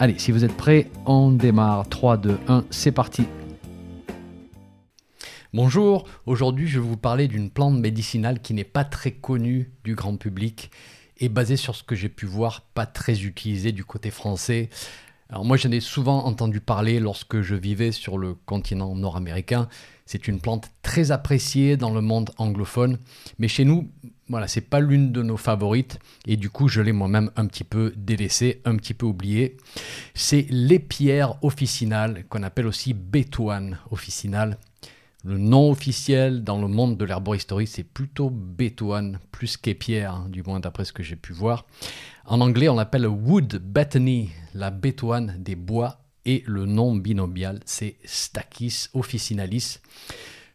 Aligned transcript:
Allez, 0.00 0.16
si 0.16 0.30
vous 0.30 0.44
êtes 0.44 0.56
prêts, 0.56 0.88
on 1.06 1.32
démarre. 1.32 1.88
3, 1.88 2.18
2, 2.18 2.38
1, 2.46 2.64
c'est 2.70 2.92
parti. 2.92 3.24
Bonjour, 5.52 6.06
aujourd'hui 6.24 6.68
je 6.68 6.78
vais 6.78 6.86
vous 6.86 6.96
parler 6.96 7.26
d'une 7.26 7.50
plante 7.50 7.76
médicinale 7.80 8.40
qui 8.40 8.54
n'est 8.54 8.62
pas 8.62 8.84
très 8.84 9.10
connue 9.10 9.72
du 9.82 9.96
grand 9.96 10.16
public 10.16 10.70
et 11.16 11.28
basée 11.28 11.56
sur 11.56 11.74
ce 11.74 11.82
que 11.82 11.96
j'ai 11.96 12.08
pu 12.08 12.26
voir, 12.26 12.60
pas 12.74 12.86
très 12.86 13.24
utilisée 13.24 13.72
du 13.72 13.84
côté 13.84 14.12
français. 14.12 14.68
Alors 15.30 15.44
moi 15.44 15.58
j'en 15.58 15.70
ai 15.70 15.80
souvent 15.80 16.24
entendu 16.24 16.60
parler 16.60 17.00
lorsque 17.00 17.42
je 17.42 17.54
vivais 17.54 17.92
sur 17.92 18.16
le 18.16 18.32
continent 18.34 18.94
nord-américain. 18.94 19.68
C'est 20.06 20.26
une 20.26 20.40
plante 20.40 20.70
très 20.80 21.10
appréciée 21.10 21.76
dans 21.76 21.92
le 21.92 22.00
monde 22.00 22.30
anglophone, 22.38 22.96
mais 23.38 23.46
chez 23.46 23.66
nous, 23.66 23.90
voilà, 24.30 24.48
c'est 24.48 24.62
pas 24.62 24.80
l'une 24.80 25.12
de 25.12 25.22
nos 25.22 25.36
favorites 25.36 25.98
et 26.26 26.38
du 26.38 26.48
coup, 26.48 26.68
je 26.68 26.80
l'ai 26.80 26.92
moi-même 26.92 27.30
un 27.36 27.46
petit 27.46 27.64
peu 27.64 27.92
délaissée, 27.94 28.62
un 28.64 28.76
petit 28.76 28.94
peu 28.94 29.04
oubliée. 29.04 29.58
C'est 30.14 30.46
l'épierre 30.48 31.36
officinale 31.42 32.24
qu'on 32.30 32.42
appelle 32.42 32.66
aussi 32.66 32.94
bétoine 32.94 33.78
officinale. 33.90 34.56
Le 35.24 35.36
nom 35.36 35.70
officiel 35.70 36.44
dans 36.44 36.60
le 36.60 36.68
monde 36.68 36.96
de 36.96 37.04
l'herboristerie, 37.04 37.66
c'est 37.66 37.82
plutôt 37.82 38.30
bétoine 38.30 39.18
plus 39.32 39.56
qu'épierre, 39.56 40.14
hein, 40.14 40.28
du 40.28 40.44
moins 40.44 40.60
d'après 40.60 40.84
ce 40.84 40.92
que 40.92 41.02
j'ai 41.02 41.16
pu 41.16 41.32
voir. 41.32 41.66
En 42.24 42.40
anglais, 42.40 42.68
on 42.68 42.76
l'appelle 42.76 43.06
wood 43.06 43.56
bethany, 43.56 44.30
la 44.54 44.70
bétoine 44.70 45.34
des 45.38 45.56
bois, 45.56 46.04
et 46.24 46.44
le 46.46 46.66
nom 46.66 46.94
binomial, 46.94 47.58
c'est 47.64 47.96
Stachys 48.04 48.88
officinalis. 48.94 49.78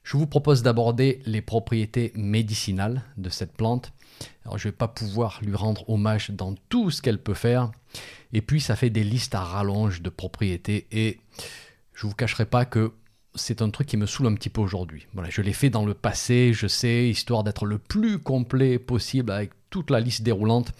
Je 0.03 0.15
vous 0.15 0.27
propose 0.27 0.63
d'aborder 0.63 1.21
les 1.25 1.41
propriétés 1.41 2.13
médicinales 2.15 3.03
de 3.17 3.29
cette 3.29 3.57
plante. 3.57 3.91
Alors, 4.45 4.57
je 4.57 4.67
ne 4.67 4.71
vais 4.71 4.77
pas 4.77 4.87
pouvoir 4.87 5.39
lui 5.41 5.55
rendre 5.55 5.89
hommage 5.89 6.29
dans 6.29 6.55
tout 6.69 6.89
ce 6.89 7.01
qu'elle 7.01 7.21
peut 7.21 7.33
faire. 7.33 7.71
Et 8.31 8.41
puis, 8.41 8.61
ça 8.61 8.75
fait 8.75 8.89
des 8.89 9.03
listes 9.03 9.35
à 9.35 9.41
rallonge 9.41 10.01
de 10.01 10.09
propriétés. 10.09 10.87
Et 10.91 11.19
je 11.93 12.05
ne 12.05 12.11
vous 12.11 12.15
cacherai 12.15 12.45
pas 12.45 12.65
que 12.65 12.93
c'est 13.35 13.61
un 13.61 13.69
truc 13.69 13.87
qui 13.87 13.97
me 13.97 14.05
saoule 14.05 14.27
un 14.27 14.35
petit 14.35 14.49
peu 14.49 14.61
aujourd'hui. 14.61 15.07
Voilà, 15.13 15.29
je 15.29 15.41
l'ai 15.41 15.53
fait 15.53 15.69
dans 15.69 15.85
le 15.85 15.93
passé, 15.93 16.51
je 16.53 16.67
sais, 16.67 17.09
histoire 17.09 17.43
d'être 17.43 17.65
le 17.65 17.77
plus 17.77 18.19
complet 18.19 18.79
possible 18.79 19.31
avec 19.31 19.51
toute 19.69 19.89
la 19.89 19.99
liste 19.99 20.21
déroulante. 20.21 20.71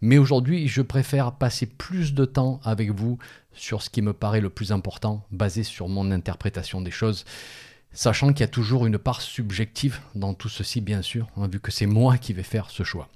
Mais 0.00 0.18
aujourd'hui, 0.18 0.68
je 0.68 0.82
préfère 0.82 1.32
passer 1.32 1.66
plus 1.66 2.14
de 2.14 2.24
temps 2.24 2.60
avec 2.64 2.90
vous 2.90 3.18
sur 3.52 3.82
ce 3.82 3.90
qui 3.90 4.02
me 4.02 4.12
paraît 4.12 4.40
le 4.40 4.50
plus 4.50 4.72
important, 4.72 5.24
basé 5.30 5.62
sur 5.62 5.88
mon 5.88 6.10
interprétation 6.10 6.80
des 6.80 6.90
choses 6.90 7.24
sachant 7.94 8.32
qu'il 8.32 8.40
y 8.40 8.44
a 8.44 8.48
toujours 8.48 8.86
une 8.86 8.98
part 8.98 9.22
subjective 9.22 10.00
dans 10.14 10.34
tout 10.34 10.48
ceci, 10.48 10.80
bien 10.80 11.00
sûr, 11.00 11.28
hein, 11.36 11.48
vu 11.48 11.60
que 11.60 11.70
c'est 11.70 11.86
moi 11.86 12.18
qui 12.18 12.32
vais 12.32 12.42
faire 12.42 12.68
ce 12.70 12.82
choix. 12.82 13.08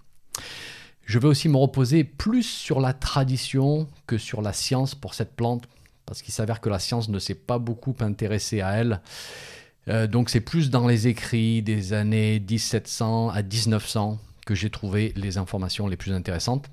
Je 1.05 1.19
vais 1.19 1.27
aussi 1.27 1.49
me 1.49 1.57
reposer 1.57 2.05
plus 2.05 2.45
sur 2.45 2.81
la 2.81 2.93
tradition 2.93 3.89
que 4.07 4.19
sur 4.19 4.41
la 4.41 4.53
science 4.53 4.95
pour 4.95 5.15
cette 5.15 5.35
plante, 5.35 5.69
parce 6.09 6.23
qu'il 6.23 6.33
s'avère 6.33 6.61
que 6.61 6.69
la 6.69 6.79
science 6.79 7.09
ne 7.09 7.19
s'est 7.19 7.35
pas 7.35 7.59
beaucoup 7.59 7.95
intéressée 8.01 8.61
à 8.63 8.73
elle. 8.73 9.01
Euh, 9.89 10.07
donc 10.07 10.31
c'est 10.31 10.41
plus 10.41 10.71
dans 10.71 10.87
les 10.87 11.07
écrits 11.07 11.63
des 11.63 11.93
années 11.93 12.41
1700 12.41 13.31
à 13.31 13.43
1900 13.43 14.19
que 14.47 14.55
j'ai 14.55 14.71
trouvé 14.71 15.13
les 15.17 15.39
informations 15.39 15.87
les 15.87 15.97
plus 15.97 16.13
intéressantes. 16.13 16.67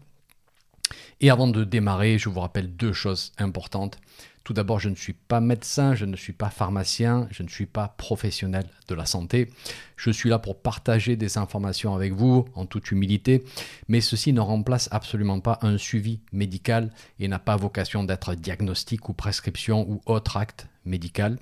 Et 1.22 1.30
avant 1.30 1.48
de 1.48 1.64
démarrer, 1.64 2.18
je 2.18 2.30
vous 2.30 2.40
rappelle 2.40 2.76
deux 2.76 2.94
choses 2.94 3.34
importantes. 3.38 3.98
Tout 4.46 4.54
d'abord, 4.54 4.80
je 4.80 4.90
ne 4.90 4.96
suis 4.96 5.14
pas 5.14 5.42
médecin, 5.42 5.96
je 5.96 6.06
ne 6.06 6.16
suis 6.16 6.32
pas 6.32 6.52
pharmacien, 6.52 7.28
je 7.32 7.42
ne 7.42 7.48
suis 7.48 7.66
pas 7.66 7.96
professionnel 7.98 8.70
de 8.88 8.94
la 8.94 9.08
santé. 9.08 9.50
Je 9.98 10.12
suis 10.12 10.30
là 10.30 10.38
pour 10.38 10.62
partager 10.62 11.16
des 11.16 11.40
informations 11.40 11.96
avec 11.96 12.14
vous 12.14 12.46
en 12.54 12.68
toute 12.68 12.92
humilité, 12.92 13.44
mais 13.88 14.02
ceci 14.02 14.34
ne 14.34 14.40
remplace 14.40 14.88
absolument 14.92 15.40
pas 15.40 15.58
un 15.64 15.80
suivi 15.80 16.20
médical 16.32 16.94
et 17.20 17.28
n'a 17.28 17.40
pas 17.40 17.56
vocation 17.56 18.04
d'être 18.04 18.36
diagnostic 18.36 19.10
ou 19.10 19.14
prescription 19.14 19.90
ou 19.90 20.04
autre 20.06 20.38
acte 20.38 20.68
médical. 20.86 21.40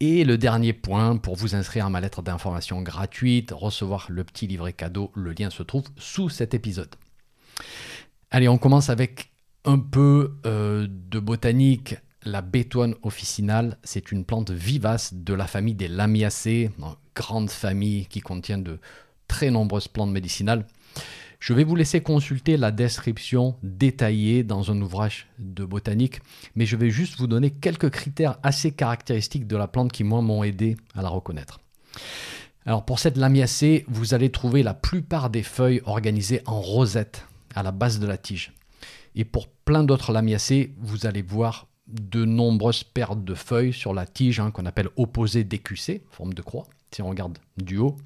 Et 0.00 0.24
le 0.24 0.36
dernier 0.36 0.72
point, 0.72 1.16
pour 1.16 1.36
vous 1.36 1.54
inscrire 1.54 1.86
à 1.86 1.90
ma 1.90 2.00
lettre 2.00 2.22
d'information 2.22 2.82
gratuite, 2.82 3.52
recevoir 3.52 4.06
le 4.08 4.24
petit 4.24 4.48
livret 4.48 4.72
cadeau, 4.72 5.12
le 5.14 5.32
lien 5.32 5.50
se 5.50 5.62
trouve 5.62 5.84
sous 5.96 6.28
cet 6.28 6.54
épisode. 6.54 6.92
Allez, 8.32 8.48
on 8.48 8.58
commence 8.58 8.90
avec 8.90 9.29
un 9.64 9.78
peu 9.78 10.34
euh, 10.46 10.86
de 10.88 11.18
botanique. 11.18 11.96
La 12.24 12.42
bétoine 12.42 12.94
officinale, 13.02 13.78
c'est 13.82 14.12
une 14.12 14.24
plante 14.24 14.50
vivace 14.50 15.14
de 15.14 15.32
la 15.32 15.46
famille 15.46 15.74
des 15.74 15.88
Lamiacées, 15.88 16.70
grande 17.14 17.50
famille 17.50 18.06
qui 18.06 18.20
contient 18.20 18.58
de 18.58 18.78
très 19.26 19.50
nombreuses 19.50 19.88
plantes 19.88 20.10
médicinales. 20.10 20.66
Je 21.38 21.54
vais 21.54 21.64
vous 21.64 21.76
laisser 21.76 22.02
consulter 22.02 22.58
la 22.58 22.70
description 22.70 23.56
détaillée 23.62 24.44
dans 24.44 24.70
un 24.70 24.78
ouvrage 24.82 25.26
de 25.38 25.64
botanique, 25.64 26.20
mais 26.54 26.66
je 26.66 26.76
vais 26.76 26.90
juste 26.90 27.16
vous 27.18 27.26
donner 27.26 27.50
quelques 27.50 27.88
critères 27.88 28.38
assez 28.42 28.72
caractéristiques 28.72 29.46
de 29.46 29.56
la 29.56 29.66
plante 29.66 29.90
qui, 29.90 30.04
moi, 30.04 30.20
m'ont 30.20 30.44
aidé 30.44 30.76
à 30.94 31.00
la 31.00 31.08
reconnaître. 31.08 31.60
Alors, 32.66 32.84
pour 32.84 32.98
cette 32.98 33.16
lamiacée, 33.16 33.86
vous 33.88 34.12
allez 34.12 34.30
trouver 34.30 34.62
la 34.62 34.74
plupart 34.74 35.30
des 35.30 35.42
feuilles 35.42 35.80
organisées 35.86 36.42
en 36.44 36.60
rosette 36.60 37.26
à 37.54 37.62
la 37.62 37.72
base 37.72 37.98
de 37.98 38.06
la 38.06 38.18
tige. 38.18 38.52
Et 39.14 39.24
pour 39.24 39.48
plein 39.48 39.84
d'autres 39.84 40.12
lamiacées, 40.12 40.74
vous 40.78 41.06
allez 41.06 41.22
voir 41.22 41.66
de 41.86 42.24
nombreuses 42.24 42.84
pertes 42.84 43.24
de 43.24 43.34
feuilles 43.34 43.72
sur 43.72 43.92
la 43.92 44.06
tige 44.06 44.40
hein, 44.40 44.50
qu'on 44.50 44.66
appelle 44.66 44.88
opposée 44.96 45.44
décussée, 45.44 46.04
forme 46.10 46.34
de 46.34 46.42
croix, 46.42 46.66
si 46.92 47.02
on 47.02 47.08
regarde 47.08 47.38
du 47.56 47.78
haut. 47.78 47.96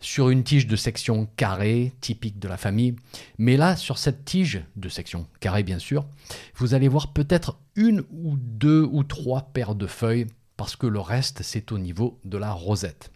Sur 0.00 0.30
une 0.30 0.44
tige 0.44 0.68
de 0.68 0.76
section 0.76 1.26
carrée, 1.36 1.92
typique 2.00 2.38
de 2.38 2.46
la 2.46 2.56
famille. 2.56 2.94
Mais 3.36 3.56
là, 3.56 3.76
sur 3.76 3.98
cette 3.98 4.24
tige 4.24 4.62
de 4.76 4.88
section 4.88 5.26
carrée, 5.40 5.64
bien 5.64 5.80
sûr, 5.80 6.06
vous 6.54 6.74
allez 6.74 6.86
voir 6.86 7.12
peut-être 7.12 7.58
une 7.74 8.04
ou 8.12 8.36
deux 8.36 8.88
ou 8.92 9.02
trois 9.02 9.50
paires 9.52 9.74
de 9.74 9.88
feuilles, 9.88 10.26
parce 10.56 10.76
que 10.76 10.86
le 10.86 11.00
reste, 11.00 11.42
c'est 11.42 11.72
au 11.72 11.78
niveau 11.78 12.20
de 12.24 12.38
la 12.38 12.52
rosette. 12.52 13.10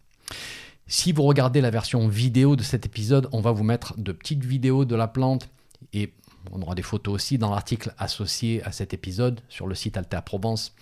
Si 0.89 1.13
vous 1.13 1.23
regardez 1.23 1.61
la 1.61 1.71
version 1.71 2.09
vidéo 2.09 2.57
de 2.57 2.63
cet 2.63 2.85
épisode, 2.85 3.29
on 3.33 3.41
va 3.41 3.53
vous 3.53 3.65
mettre 3.65 3.97
de 3.97 4.11
petites 4.13 4.45
vidéos 4.45 4.85
de 4.85 4.97
la 4.97 5.09
plante 5.09 5.49
et 5.93 6.13
on 6.51 6.61
aura 6.63 6.75
des 6.75 6.83
photos 6.83 7.15
aussi 7.15 7.39
dans 7.39 7.51
l'article 7.51 7.95
associé 7.99 8.63
à 8.65 8.73
cet 8.73 8.95
épisode 8.95 9.41
sur 9.49 9.67
le 9.67 9.75
site 9.75 9.97
Altea 9.97 10.23
Provence. 10.23 10.75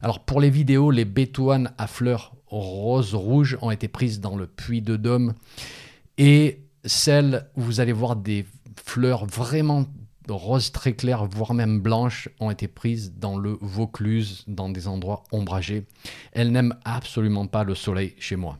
Alors 0.00 0.20
pour 0.20 0.40
les 0.40 0.50
vidéos, 0.50 0.90
les 0.90 1.04
bétoines 1.04 1.72
à 1.78 1.86
fleurs 1.86 2.34
rose-rouge 2.46 3.58
ont 3.60 3.70
été 3.70 3.88
prises 3.88 4.20
dans 4.20 4.36
le 4.36 4.46
puits 4.46 4.82
de 4.82 4.96
Dôme 4.96 5.34
et 6.18 6.60
celles 6.84 7.48
où 7.56 7.62
vous 7.62 7.80
allez 7.80 7.92
voir 7.92 8.16
des 8.16 8.46
fleurs 8.76 9.26
vraiment 9.26 9.86
roses 10.32 10.72
très 10.72 10.94
claires, 10.94 11.24
voire 11.26 11.54
même 11.54 11.80
blanches, 11.80 12.28
ont 12.40 12.50
été 12.50 12.68
prises 12.68 13.14
dans 13.16 13.38
le 13.38 13.58
Vaucluse, 13.60 14.44
dans 14.46 14.68
des 14.68 14.88
endroits 14.88 15.24
ombragés. 15.32 15.86
Elles 16.32 16.50
n'aiment 16.50 16.76
absolument 16.84 17.46
pas 17.46 17.64
le 17.64 17.74
soleil 17.74 18.14
chez 18.18 18.36
moi. 18.36 18.58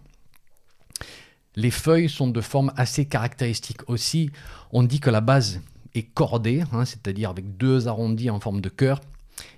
Les 1.56 1.70
feuilles 1.70 2.08
sont 2.08 2.28
de 2.28 2.40
forme 2.40 2.72
assez 2.76 3.06
caractéristique 3.06 3.88
aussi. 3.88 4.30
On 4.72 4.82
dit 4.82 5.00
que 5.00 5.10
la 5.10 5.22
base 5.22 5.60
cordées, 6.04 6.62
hein, 6.72 6.84
c'est-à-dire 6.84 7.30
avec 7.30 7.56
deux 7.56 7.88
arrondis 7.88 8.30
en 8.30 8.40
forme 8.40 8.60
de 8.60 8.68
cœur. 8.68 9.00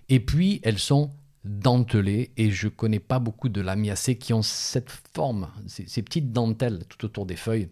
Et 0.09 0.21
puis 0.21 0.60
elles 0.62 0.78
sont 0.78 1.10
dentelées 1.44 2.31
et 2.37 2.50
je 2.50 2.69
connais 2.69 2.98
pas 2.98 3.18
beaucoup 3.18 3.48
de 3.48 3.60
lamiacées 3.60 4.16
qui 4.16 4.33
ont 4.33 4.42
cette 4.42 4.91
forme, 5.15 5.48
ces, 5.66 6.03
petites 6.03 6.33
dentelles 6.33 6.84
tout 6.89 7.04
autour 7.04 7.27
des 7.27 7.36
feuilles. 7.36 7.68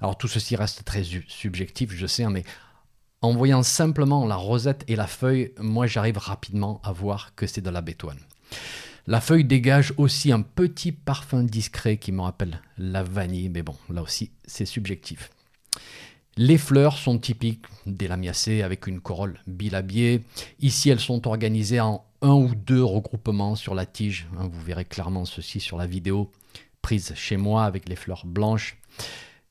Alors 0.00 0.16
tout 0.16 0.28
ceci 0.28 0.56
reste 0.56 0.84
très 0.84 1.04
subjectif, 1.28 1.92
je 1.94 2.06
sais, 2.06 2.24
hein, 2.24 2.30
mais 2.30 2.44
en 3.20 3.34
voyant 3.34 3.62
simplement 3.62 4.26
la 4.26 4.34
rosette 4.34 4.84
et 4.88 4.96
la 4.96 5.06
feuille, 5.06 5.52
moi 5.58 5.86
j'arrive 5.86 6.18
rapidement 6.18 6.80
à 6.82 6.92
voir 6.92 7.34
que 7.36 7.46
c'est 7.46 7.60
de 7.60 7.70
la 7.70 7.80
bétoine. 7.80 8.18
La 9.06 9.20
feuille 9.20 9.44
dégage 9.44 9.92
aussi 9.96 10.32
un 10.32 10.42
petit 10.42 10.92
parfum 10.92 11.42
discret 11.42 11.96
qui 11.96 12.12
me 12.12 12.22
rappelle 12.22 12.60
la 12.78 13.02
vanille, 13.02 13.48
mais 13.48 13.62
bon, 13.62 13.76
là 13.90 14.02
aussi 14.02 14.30
c'est 14.44 14.66
subjectif. 14.66 15.30
Les 16.38 16.56
fleurs 16.56 16.96
sont 16.96 17.18
typiques 17.18 17.66
des 17.84 18.08
lamiacées 18.08 18.62
avec 18.62 18.86
une 18.86 19.00
corolle 19.00 19.38
bilabiée. 19.46 20.24
Ici, 20.60 20.88
elles 20.88 21.00
sont 21.00 21.28
organisées 21.28 21.80
en 21.80 22.04
un 22.22 22.32
ou 22.32 22.54
deux 22.54 22.82
regroupements 22.82 23.54
sur 23.54 23.74
la 23.74 23.84
tige. 23.84 24.28
Hein, 24.38 24.48
vous 24.50 24.60
verrez 24.62 24.86
clairement 24.86 25.26
ceci 25.26 25.60
sur 25.60 25.76
la 25.76 25.86
vidéo 25.86 26.30
prise 26.80 27.12
chez 27.14 27.36
moi 27.36 27.64
avec 27.64 27.88
les 27.88 27.96
fleurs 27.96 28.26
blanches. 28.26 28.76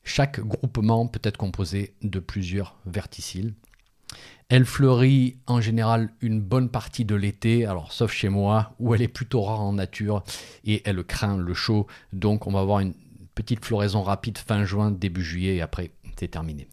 Chaque 0.04 0.39
groupement 0.42 1.07
peut 1.07 1.22
être 1.24 1.38
composé 1.38 1.94
de 2.01 2.19
plusieurs 2.19 2.75
verticilles. 2.86 3.54
Elle 4.50 4.66
fleurit 4.66 5.38
en 5.48 5.62
général 5.62 6.12
une 6.19 6.42
bonne 6.42 6.69
partie 6.69 7.06
de 7.06 7.16
l'été, 7.16 7.66
sauf 7.89 8.12
chez 8.12 8.28
moi, 8.28 8.74
où 8.80 8.94
elle 8.94 9.01
est 9.01 9.07
plutôt 9.07 9.42
rare 9.44 9.62
en 9.62 9.74
nature 9.74 10.24
et 10.66 10.81
elle 10.83 11.04
craint 11.04 11.38
le 11.38 11.54
chaud. 11.54 11.88
Donc 12.12 12.48
on 12.48 12.51
va 12.51 12.60
avoir 12.60 12.81
une 12.81 12.94
petite 13.33 13.63
floraison 13.63 14.01
rapide 14.01 14.38
fin 14.38 14.66
juin, 14.66 14.92
début 14.92 15.24
juillet 15.24 15.56
et 15.56 15.62
après 15.62 15.92
c'est 16.17 16.29
terminé. 16.29 16.67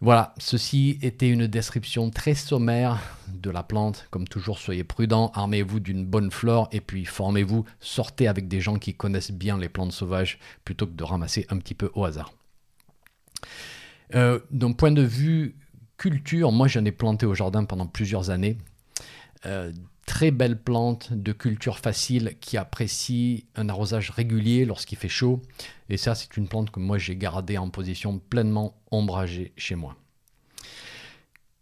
Voilà, 0.00 0.32
ceci 0.38 0.96
était 1.02 1.28
une 1.28 1.48
description 1.48 2.10
très 2.10 2.34
sommaire 2.34 3.00
de 3.26 3.50
la 3.50 3.64
plante. 3.64 4.06
Comme 4.10 4.28
toujours, 4.28 4.60
soyez 4.60 4.84
prudents, 4.84 5.32
armez-vous 5.34 5.80
d'une 5.80 6.06
bonne 6.06 6.30
flore 6.30 6.68
et 6.70 6.80
puis 6.80 7.04
formez-vous, 7.04 7.64
sortez 7.80 8.28
avec 8.28 8.46
des 8.46 8.60
gens 8.60 8.78
qui 8.78 8.94
connaissent 8.94 9.32
bien 9.32 9.58
les 9.58 9.68
plantes 9.68 9.90
sauvages 9.90 10.38
plutôt 10.64 10.86
que 10.86 10.92
de 10.92 11.02
ramasser 11.02 11.46
un 11.48 11.58
petit 11.58 11.74
peu 11.74 11.90
au 11.94 12.04
hasard. 12.04 12.32
Euh, 14.14 14.38
d'un 14.52 14.72
point 14.72 14.92
de 14.92 15.02
vue 15.02 15.56
culture, 15.96 16.52
moi 16.52 16.68
j'en 16.68 16.84
ai 16.84 16.92
planté 16.92 17.26
au 17.26 17.34
jardin 17.34 17.64
pendant 17.64 17.86
plusieurs 17.86 18.30
années. 18.30 18.56
Euh, 19.46 19.72
très 20.08 20.30
belle 20.30 20.58
plante 20.58 21.12
de 21.12 21.32
culture 21.32 21.78
facile 21.78 22.34
qui 22.40 22.56
apprécie 22.56 23.44
un 23.56 23.68
arrosage 23.68 24.08
régulier 24.08 24.64
lorsqu'il 24.64 24.96
fait 24.96 25.10
chaud. 25.10 25.42
Et 25.90 25.98
ça, 25.98 26.14
c'est 26.14 26.38
une 26.38 26.48
plante 26.48 26.70
que 26.70 26.80
moi 26.80 26.96
j'ai 26.96 27.14
gardée 27.14 27.58
en 27.58 27.68
position 27.68 28.18
pleinement 28.18 28.74
ombragée 28.90 29.52
chez 29.58 29.74
moi. 29.74 29.96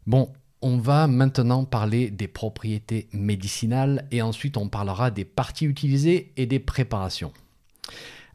Bon, 0.06 0.32
on 0.62 0.78
va 0.78 1.08
maintenant 1.08 1.64
parler 1.64 2.08
des 2.08 2.28
propriétés 2.28 3.08
médicinales 3.12 4.06
et 4.12 4.22
ensuite 4.22 4.56
on 4.56 4.68
parlera 4.68 5.10
des 5.10 5.24
parties 5.24 5.66
utilisées 5.66 6.32
et 6.36 6.46
des 6.46 6.60
préparations. 6.60 7.32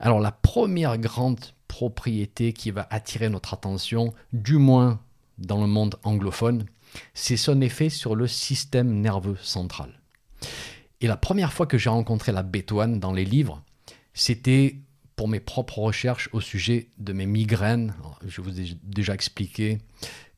Alors 0.02 0.20
la 0.20 0.34
première 0.34 0.98
grande 0.98 1.40
propriété 1.70 2.52
qui 2.52 2.72
va 2.72 2.86
attirer 2.90 3.30
notre 3.30 3.54
attention, 3.54 4.14
du 4.34 4.58
moins 4.58 5.00
dans 5.38 5.62
le 5.62 5.68
monde 5.68 5.96
anglophone, 6.04 6.66
c'est 7.14 7.38
son 7.38 7.62
effet 7.62 7.88
sur 7.88 8.14
le 8.14 8.28
système 8.28 9.00
nerveux 9.00 9.38
central. 9.42 10.01
Et 11.02 11.08
la 11.08 11.18
première 11.18 11.54
fois 11.54 11.66
que 11.66 11.78
j'ai 11.78 11.90
rencontré 11.90 12.32
la 12.32 12.44
bétoine 12.44 13.00
dans 13.00 13.14
les 13.14 13.26
livres, 13.26 13.64
c'était 14.14 14.78
pour 15.16 15.28
mes 15.28 15.40
propres 15.40 15.80
recherches 15.80 16.30
au 16.32 16.42
sujet 16.42 16.90
de 16.98 17.14
mes 17.14 17.26
migraines. 17.26 17.94
je 18.28 18.42
vous 18.42 18.60
ai 18.60 18.78
déjà 18.84 19.14
expliqué 19.14 19.80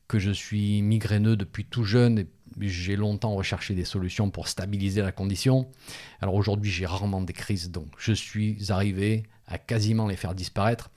que 0.08 0.18
je 0.18 0.30
suis 0.30 0.82
migraineux 0.82 1.36
depuis 1.36 1.64
tout 1.64 1.84
jeune 1.84 2.18
et 2.18 2.26
j'ai 2.60 2.96
longtemps 2.96 3.34
recherché 3.34 3.74
des 3.74 3.84
solutions 3.84 4.30
pour 4.30 4.48
stabiliser 4.48 5.02
la 5.02 5.12
condition. 5.12 5.68
Alors 6.20 6.34
aujourd'hui, 6.34 6.70
j'ai 6.70 6.86
rarement 6.86 7.22
des 7.22 7.32
crises, 7.32 7.70
donc 7.70 7.88
je 7.98 8.12
suis 8.12 8.70
arrivé 8.70 9.24
à 9.46 9.58
quasiment 9.58 10.06
les 10.06 10.16
faire 10.16 10.34
disparaître. 10.34 10.90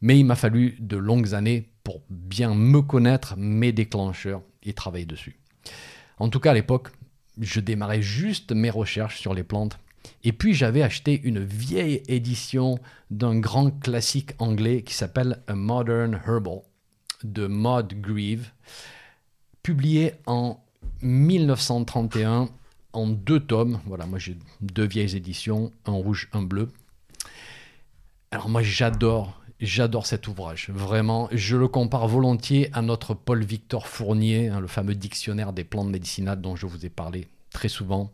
Mais 0.00 0.18
il 0.18 0.24
m'a 0.24 0.36
fallu 0.36 0.76
de 0.78 0.96
longues 0.96 1.34
années 1.34 1.68
pour 1.84 2.02
bien 2.10 2.54
me 2.54 2.82
connaître, 2.82 3.36
mes 3.36 3.72
déclencheurs 3.72 4.42
et 4.62 4.72
travailler 4.72 5.06
dessus. 5.06 5.38
En 6.18 6.28
tout 6.28 6.40
cas, 6.40 6.52
à 6.52 6.54
l'époque, 6.54 6.90
je 7.40 7.60
démarrais 7.60 8.02
juste 8.02 8.52
mes 8.52 8.70
recherches 8.70 9.20
sur 9.20 9.34
les 9.34 9.44
plantes. 9.44 9.78
Et 10.24 10.32
puis 10.32 10.54
j'avais 10.54 10.82
acheté 10.82 11.20
une 11.24 11.44
vieille 11.44 12.02
édition 12.08 12.78
d'un 13.10 13.38
grand 13.38 13.70
classique 13.70 14.32
anglais 14.38 14.82
qui 14.82 14.94
s'appelle 14.94 15.42
A 15.46 15.54
Modern 15.54 16.20
Herbal 16.26 16.60
de 17.24 17.46
Maud 17.46 17.92
Grieve, 18.00 18.50
publié 19.62 20.12
en 20.26 20.60
1931 21.02 22.48
en 22.92 23.06
deux 23.06 23.40
tomes. 23.40 23.80
Voilà, 23.86 24.06
moi 24.06 24.18
j'ai 24.18 24.36
deux 24.60 24.86
vieilles 24.86 25.16
éditions, 25.16 25.72
un 25.84 25.92
rouge, 25.92 26.28
un 26.32 26.42
bleu. 26.42 26.70
Alors 28.30 28.48
moi 28.48 28.62
j'adore 28.62 29.40
J'adore 29.60 30.04
cet 30.04 30.28
ouvrage, 30.28 30.68
vraiment. 30.68 31.28
Je 31.32 31.56
le 31.56 31.66
compare 31.66 32.08
volontiers 32.08 32.68
à 32.74 32.82
notre 32.82 33.14
Paul 33.14 33.42
Victor 33.42 33.86
Fournier, 33.88 34.48
hein, 34.48 34.60
le 34.60 34.66
fameux 34.66 34.94
dictionnaire 34.94 35.54
des 35.54 35.64
plantes 35.64 35.88
médicinales 35.88 36.42
dont 36.42 36.56
je 36.56 36.66
vous 36.66 36.84
ai 36.84 36.90
parlé 36.90 37.26
très 37.50 37.68
souvent. 37.68 38.12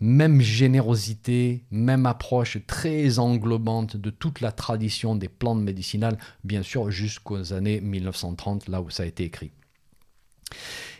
Même 0.00 0.40
générosité, 0.40 1.64
même 1.70 2.06
approche 2.06 2.58
très 2.66 3.18
englobante 3.18 3.98
de 3.98 4.08
toute 4.08 4.40
la 4.40 4.50
tradition 4.50 5.14
des 5.14 5.28
plantes 5.28 5.60
médicinales, 5.60 6.16
bien 6.42 6.62
sûr 6.62 6.90
jusqu'aux 6.90 7.52
années 7.52 7.82
1930, 7.82 8.68
là 8.68 8.80
où 8.80 8.88
ça 8.88 9.02
a 9.02 9.06
été 9.06 9.24
écrit. 9.24 9.50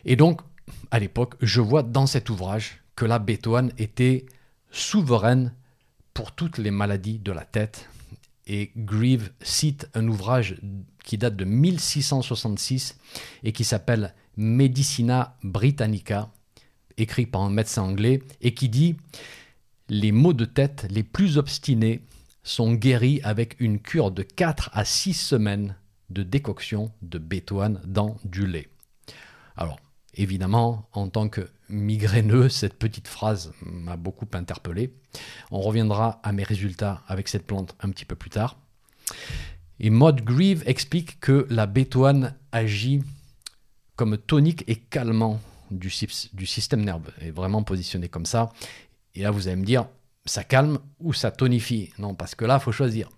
Et 0.05 0.17
donc, 0.17 0.43
à 0.91 0.99
l'époque, 0.99 1.35
je 1.41 1.62
vois 1.62 1.82
dans 1.82 2.06
cet 2.06 2.29
ouvrage 2.29 2.82
que 2.94 3.06
la 3.06 3.19
bétoine 3.19 3.73
était 3.79 4.26
souveraine 4.70 5.55
pour 6.12 6.32
toutes 6.32 6.59
les 6.59 6.70
maladies 6.70 7.19
de 7.19 7.32
la 7.32 7.44
tête, 7.44 7.88
et 8.47 8.71
Grieve 8.77 9.31
cite 9.41 9.89
un 9.95 10.07
ouvrage 10.09 10.57
qui 11.05 11.19
date 11.19 11.37
de 11.37 11.45
1666 11.45 12.99
et 13.43 13.53
qui 13.53 13.65
s'appelle 13.65 14.15
Medicina 14.37 15.37
Britannica, 15.43 16.31
écrit 16.97 17.27
par 17.27 17.43
un 17.43 17.51
médecin 17.51 17.83
anglais, 17.83 18.23
et 18.41 18.55
qui 18.55 18.69
dit 18.69 18.97
Les 19.89 20.13
maux 20.13 20.33
de 20.33 20.45
tête 20.45 20.87
les 20.91 21.03
plus 21.03 21.39
obstinés 21.39 22.03
sont 22.43 22.75
guéris 22.75 23.21
avec 23.25 23.57
une 23.61 23.81
cure 23.81 24.11
de 24.11 24.23
4 24.23 24.71
à 24.73 24.85
6 24.85 25.15
semaines 25.15 25.77
de 26.11 26.23
décoction 26.23 26.93
de 27.03 27.19
bétoine 27.19 27.81
dans 27.85 28.17
du 28.25 28.47
lait. 28.47 28.69
Alors, 29.57 29.81
évidemment, 30.17 30.89
en 30.93 31.09
tant 31.09 31.29
que 31.29 31.49
migraineux, 31.69 32.49
cette 32.49 32.75
petite 32.75 33.09
phrase 33.09 33.53
m'a 33.63 33.97
beaucoup 33.97 34.27
interpellé. 34.33 34.93
On 35.51 35.61
reviendra 35.61 36.21
à 36.23 36.33
mes 36.33 36.43
résultats 36.43 37.03
avec 37.07 37.29
cette 37.29 37.47
plante 37.47 37.75
un 37.81 37.91
petit 37.91 38.05
peu 38.05 38.17
plus 38.17 38.31
tard. 38.31 38.59
Et 39.79 39.91
Maud 39.91 40.23
Grieve 40.23 40.63
explique 40.67 41.21
que 41.21 41.47
la 41.51 41.67
bétoine 41.67 42.35
agit 42.53 43.03
comme 43.97 44.19
tonique 44.19 44.65
et 44.67 44.77
calmant 44.77 45.41
du, 45.71 45.91
système 45.91 46.85
nerveux, 46.85 47.12
est 47.21 47.31
vraiment 47.31 47.62
positionné 47.62 48.09
comme 48.09 48.27
ça. 48.27 48.53
Et 49.15 49.23
là, 49.23 49.31
vous 49.31 49.49
allez 49.49 49.57
me 49.57 49.65
dire, 49.65 49.87
ça 50.25 50.45
calme 50.45 50.79
ou 51.01 51.12
ça 51.12 51.31
tonifie? 51.31 51.91
Non, 51.99 52.15
parce 52.15 52.35
que 52.35 52.45
là, 52.45 52.59
il 52.61 52.62
faut 52.62 52.73
choisir. 52.73 53.09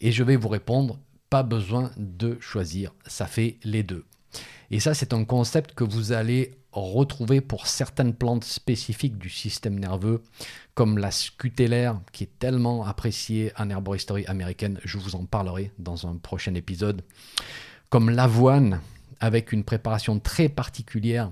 Et 0.00 0.12
je 0.12 0.22
vais 0.22 0.36
vous 0.36 0.48
répondre, 0.48 0.98
pas 1.28 1.42
besoin 1.42 1.90
de 1.96 2.38
choisir, 2.40 2.94
ça 3.06 3.26
fait 3.26 3.58
les 3.64 3.82
deux. 3.82 4.04
Et 4.70 4.80
ça, 4.80 4.94
c'est 4.94 5.12
un 5.12 5.24
concept 5.24 5.74
que 5.74 5.84
vous 5.84 6.12
allez 6.12 6.52
retrouver 6.72 7.40
pour 7.40 7.66
certaines 7.66 8.14
plantes 8.14 8.44
spécifiques 8.44 9.18
du 9.18 9.28
système 9.28 9.78
nerveux, 9.78 10.22
comme 10.74 10.98
la 10.98 11.10
scutellaire, 11.10 12.00
qui 12.12 12.24
est 12.24 12.38
tellement 12.38 12.86
appréciée 12.86 13.52
en 13.58 13.68
herboristerie 13.68 14.26
américaine. 14.26 14.78
Je 14.84 14.98
vous 14.98 15.16
en 15.16 15.24
parlerai 15.24 15.72
dans 15.78 16.06
un 16.06 16.16
prochain 16.16 16.54
épisode. 16.54 17.02
Comme 17.88 18.10
l'avoine, 18.10 18.80
avec 19.18 19.52
une 19.52 19.64
préparation 19.64 20.20
très 20.20 20.48
particulière, 20.48 21.30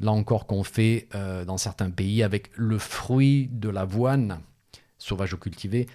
là 0.00 0.12
encore 0.12 0.46
qu'on 0.46 0.64
fait 0.64 1.08
euh, 1.14 1.44
dans 1.44 1.58
certains 1.58 1.90
pays, 1.90 2.22
avec 2.22 2.50
le 2.54 2.78
fruit 2.78 3.48
de 3.52 3.68
l'avoine 3.68 4.40
sauvage 4.96 5.34
ou 5.34 5.36
cultivé 5.36 5.86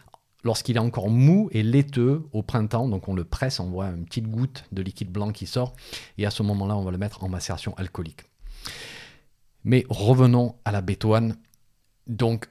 lorsqu'il 0.43 0.77
est 0.77 0.79
encore 0.79 1.10
mou 1.10 1.50
et 1.51 1.63
laiteux 1.63 2.27
au 2.31 2.43
printemps, 2.43 2.88
donc 2.88 3.08
on 3.08 3.13
le 3.13 3.24
presse, 3.24 3.60
on 3.60 3.69
voit 3.69 3.88
une 3.88 4.05
petite 4.05 4.27
goutte 4.27 4.65
de 4.72 4.81
liquide 4.81 5.12
blanc 5.12 5.31
qui 5.31 5.46
sort, 5.46 5.74
et 6.17 6.25
à 6.25 6.31
ce 6.31 6.43
moment-là, 6.43 6.75
on 6.75 6.84
va 6.84 6.91
le 6.91 6.98
mettre 6.98 7.24
en 7.24 7.29
macération 7.29 7.74
alcoolique. 7.77 8.24
Mais 9.63 9.86
revenons 9.89 10.55
à 10.63 10.72
la 10.72 10.81
bétoine. 10.81 11.38
Donc, 12.08 12.50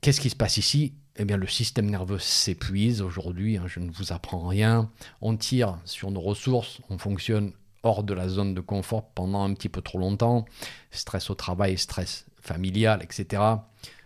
qu'est-ce 0.00 0.20
qui 0.20 0.30
se 0.30 0.36
passe 0.36 0.56
ici? 0.56 0.94
Eh 1.16 1.24
bien, 1.24 1.36
le 1.36 1.46
système 1.46 1.90
nerveux 1.90 2.18
s'épuise 2.18 3.02
aujourd'hui, 3.02 3.56
hein, 3.58 3.64
je 3.66 3.80
ne 3.80 3.90
vous 3.90 4.12
apprends 4.12 4.48
rien. 4.48 4.90
On 5.20 5.36
tire 5.36 5.78
sur 5.84 6.10
nos 6.10 6.20
ressources, 6.20 6.80
on 6.90 6.98
fonctionne 6.98 7.52
hors 7.82 8.02
de 8.02 8.14
la 8.14 8.28
zone 8.28 8.54
de 8.54 8.60
confort 8.60 9.10
pendant 9.10 9.42
un 9.44 9.52
petit 9.54 9.68
peu 9.68 9.82
trop 9.82 9.98
longtemps. 9.98 10.46
Stress 10.90 11.30
au 11.30 11.34
travail, 11.34 11.78
stress 11.78 12.26
familial, 12.40 13.02
etc 13.02 13.42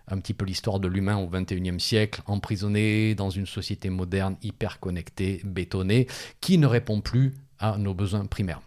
un 0.09 0.19
petit 0.19 0.35
peu 0.35 0.45
l'histoire 0.45 0.81
de 0.81 0.89
l'humain 0.89 1.17
au 1.17 1.29
XXIe 1.29 1.81
siècle, 1.81 2.23
emprisonné 2.27 3.15
dans 3.15 3.31
une 3.31 3.47
société 3.47 3.91
moderne, 3.91 4.37
hyper 4.43 4.79
connectée, 4.81 5.41
bétonnée, 5.45 6.07
qui 6.41 6.59
ne 6.59 6.67
répond 6.67 7.01
plus 7.01 7.35
à 7.59 7.79
nos 7.79 7.95
besoins 7.95 8.27
primaires. 8.27 8.61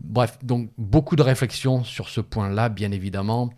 Bref, 0.00 0.38
donc 0.42 0.70
beaucoup 0.78 1.16
de 1.16 1.22
réflexions 1.22 1.84
sur 1.84 2.08
ce 2.08 2.20
point-là, 2.20 2.68
bien 2.68 2.92
évidemment. 2.92 3.52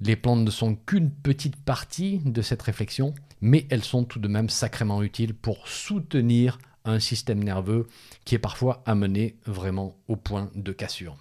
Les 0.00 0.16
plantes 0.16 0.44
ne 0.44 0.50
sont 0.50 0.74
qu'une 0.74 1.10
petite 1.10 1.56
partie 1.56 2.20
de 2.24 2.40
cette 2.40 2.62
réflexion, 2.62 3.14
mais 3.40 3.66
elles 3.70 3.84
sont 3.84 4.04
tout 4.04 4.18
de 4.18 4.28
même 4.28 4.48
sacrément 4.48 5.02
utiles 5.02 5.34
pour 5.34 5.68
soutenir 5.68 6.58
un 6.86 7.00
système 7.00 7.44
nerveux 7.44 7.86
qui 8.24 8.34
est 8.34 8.38
parfois 8.38 8.82
amené 8.86 9.36
vraiment 9.44 9.96
au 10.08 10.16
point 10.16 10.50
de 10.54 10.72
cassure. 10.72 11.16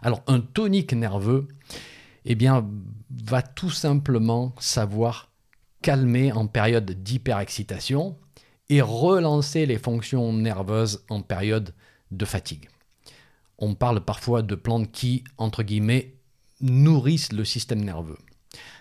Alors 0.00 0.22
un 0.28 0.40
tonique 0.40 0.92
nerveux, 0.92 1.48
eh 2.24 2.34
bien, 2.34 2.68
va 3.24 3.42
tout 3.42 3.70
simplement 3.70 4.54
savoir 4.58 5.30
calmer 5.82 6.32
en 6.32 6.46
période 6.46 6.90
d'hyperexcitation 6.90 8.16
et 8.68 8.80
relancer 8.80 9.66
les 9.66 9.78
fonctions 9.78 10.32
nerveuses 10.32 11.04
en 11.10 11.22
période 11.22 11.74
de 12.10 12.24
fatigue. 12.24 12.68
On 13.58 13.74
parle 13.74 14.04
parfois 14.04 14.42
de 14.42 14.54
plantes 14.54 14.90
qui, 14.92 15.24
entre 15.38 15.62
guillemets, 15.62 16.14
nourrissent 16.60 17.32
le 17.32 17.44
système 17.44 17.84
nerveux. 17.84 18.18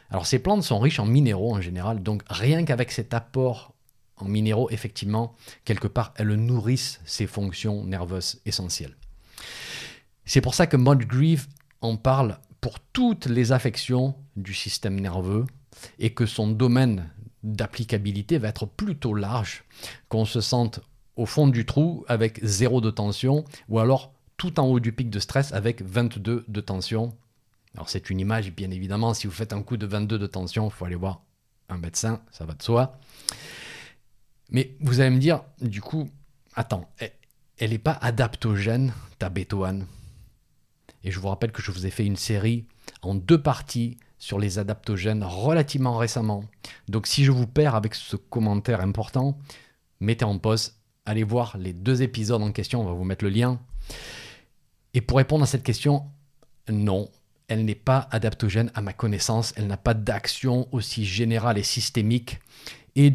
Alors 0.09 0.25
ces 0.25 0.39
plantes 0.39 0.63
sont 0.63 0.79
riches 0.79 0.99
en 0.99 1.05
minéraux 1.05 1.55
en 1.55 1.61
général, 1.61 2.03
donc 2.03 2.23
rien 2.27 2.63
qu'avec 2.65 2.91
cet 2.91 3.13
apport 3.13 3.73
en 4.17 4.25
minéraux, 4.25 4.69
effectivement, 4.69 5.35
quelque 5.65 5.87
part, 5.87 6.13
elles 6.15 6.35
nourrissent 6.35 7.01
ces 7.05 7.25
fonctions 7.25 7.83
nerveuses 7.85 8.39
essentielles. 8.45 8.95
C'est 10.25 10.41
pour 10.41 10.53
ça 10.53 10.67
que 10.67 10.77
Grief 10.77 11.47
en 11.81 11.97
parle 11.97 12.37
pour 12.61 12.79
toutes 12.79 13.25
les 13.25 13.51
affections 13.51 14.15
du 14.35 14.53
système 14.53 14.99
nerveux 14.99 15.45
et 15.99 16.13
que 16.13 16.27
son 16.27 16.47
domaine 16.47 17.09
d'applicabilité 17.43 18.37
va 18.37 18.49
être 18.49 18.67
plutôt 18.67 19.15
large, 19.15 19.63
qu'on 20.09 20.25
se 20.25 20.41
sente 20.41 20.79
au 21.15 21.25
fond 21.25 21.47
du 21.47 21.65
trou 21.65 22.05
avec 22.07 22.39
zéro 22.43 22.79
de 22.79 22.91
tension 22.91 23.43
ou 23.67 23.79
alors 23.79 24.13
tout 24.37 24.59
en 24.59 24.67
haut 24.67 24.79
du 24.79 24.93
pic 24.93 25.09
de 25.09 25.19
stress 25.19 25.51
avec 25.53 25.81
22 25.81 26.45
de 26.47 26.61
tension. 26.61 27.15
Alors 27.75 27.89
c'est 27.89 28.09
une 28.09 28.19
image, 28.19 28.51
bien 28.51 28.69
évidemment, 28.69 29.13
si 29.13 29.27
vous 29.27 29.33
faites 29.33 29.53
un 29.53 29.63
coup 29.63 29.77
de 29.77 29.85
22 29.85 30.19
de 30.19 30.27
tension, 30.27 30.67
il 30.67 30.71
faut 30.71 30.85
aller 30.85 30.95
voir 30.95 31.23
un 31.69 31.77
médecin, 31.77 32.21
ça 32.31 32.45
va 32.45 32.53
de 32.53 32.61
soi. 32.61 32.99
Mais 34.49 34.75
vous 34.81 34.99
allez 34.99 35.09
me 35.09 35.19
dire, 35.19 35.43
du 35.61 35.81
coup, 35.81 36.09
attends, 36.55 36.89
elle 37.57 37.69
n'est 37.69 37.77
pas 37.77 37.97
adaptogène, 38.01 38.93
ta 39.17 39.29
bétoine 39.29 39.87
Et 41.03 41.11
je 41.11 41.19
vous 41.19 41.27
rappelle 41.27 41.51
que 41.51 41.61
je 41.61 41.71
vous 41.71 41.85
ai 41.85 41.89
fait 41.89 42.05
une 42.05 42.15
série 42.15 42.65
en 43.01 43.15
deux 43.15 43.41
parties 43.41 43.97
sur 44.17 44.37
les 44.37 44.59
adaptogènes 44.59 45.23
relativement 45.23 45.97
récemment. 45.97 46.43
Donc 46.87 47.07
si 47.07 47.23
je 47.23 47.31
vous 47.31 47.47
perds 47.47 47.75
avec 47.75 47.95
ce 47.95 48.15
commentaire 48.15 48.81
important, 48.81 49.37
mettez 49.99 50.25
en 50.25 50.37
pause, 50.37 50.73
allez 51.05 51.23
voir 51.23 51.57
les 51.57 51.73
deux 51.73 52.03
épisodes 52.03 52.41
en 52.41 52.51
question, 52.51 52.81
on 52.81 52.85
va 52.85 52.93
vous 52.93 53.03
mettre 53.03 53.25
le 53.25 53.31
lien. 53.31 53.59
Et 54.93 55.01
pour 55.01 55.17
répondre 55.17 55.43
à 55.43 55.47
cette 55.47 55.63
question, 55.63 56.05
non, 56.69 57.09
elle 57.47 57.65
n'est 57.65 57.75
pas 57.75 58.07
adaptogène 58.11 58.71
à 58.75 58.81
ma 58.81 58.93
connaissance, 58.93 59.53
elle 59.55 59.67
n'a 59.67 59.77
pas 59.77 59.93
d'action 59.93 60.67
aussi 60.71 61.03
générale 61.05 61.57
et 61.57 61.63
systémique. 61.63 62.39
Et 62.95 63.13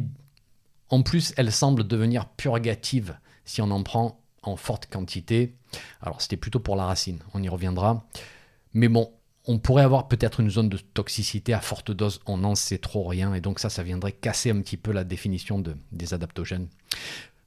en 0.88 1.02
plus, 1.02 1.32
elle 1.36 1.52
semble 1.52 1.86
devenir 1.86 2.28
purgative 2.28 3.16
si 3.44 3.62
on 3.62 3.70
en 3.70 3.82
prend 3.82 4.20
en 4.48 4.56
forte 4.56 4.86
quantité. 4.86 5.54
Alors 6.00 6.20
c'était 6.20 6.36
plutôt 6.36 6.60
pour 6.60 6.76
la 6.76 6.86
racine, 6.86 7.18
on 7.34 7.42
y 7.42 7.48
reviendra. 7.48 8.06
Mais 8.72 8.88
bon, 8.88 9.10
on 9.46 9.58
pourrait 9.58 9.84
avoir 9.84 10.08
peut-être 10.08 10.40
une 10.40 10.50
zone 10.50 10.68
de 10.68 10.78
toxicité 10.78 11.52
à 11.52 11.60
forte 11.60 11.90
dose, 11.92 12.20
on 12.26 12.38
n'en 12.38 12.54
sait 12.54 12.78
trop 12.78 13.04
rien, 13.04 13.32
et 13.34 13.40
donc 13.40 13.58
ça, 13.58 13.70
ça 13.70 13.82
viendrait 13.82 14.12
casser 14.12 14.50
un 14.50 14.60
petit 14.60 14.76
peu 14.76 14.92
la 14.92 15.04
définition 15.04 15.58
de, 15.58 15.76
des 15.92 16.14
adaptogènes. 16.14 16.68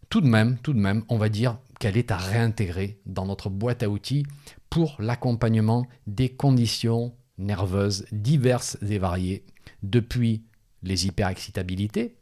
Tout 0.10 0.22
de 0.22 0.28
même, 0.28 0.58
tout 0.60 0.74
de 0.74 0.80
même, 0.80 1.04
on 1.10 1.18
va 1.18 1.30
dire 1.30 1.58
qu'elle 1.80 1.98
est 1.98 2.12
à 2.12 2.18
réintégrer 2.18 3.00
dans 3.06 3.26
notre 3.26 3.50
boîte 3.50 3.84
à 3.84 3.90
outils 3.90 4.26
pour 4.70 4.96
l'accompagnement 5.00 5.86
des 6.08 6.30
conditions 6.30 7.14
nerveuses 7.38 8.06
diverses 8.12 8.78
et 8.88 8.98
variées, 8.98 9.46
depuis 9.84 10.44
les 10.84 11.08
hyperexcitabilités 11.08 12.16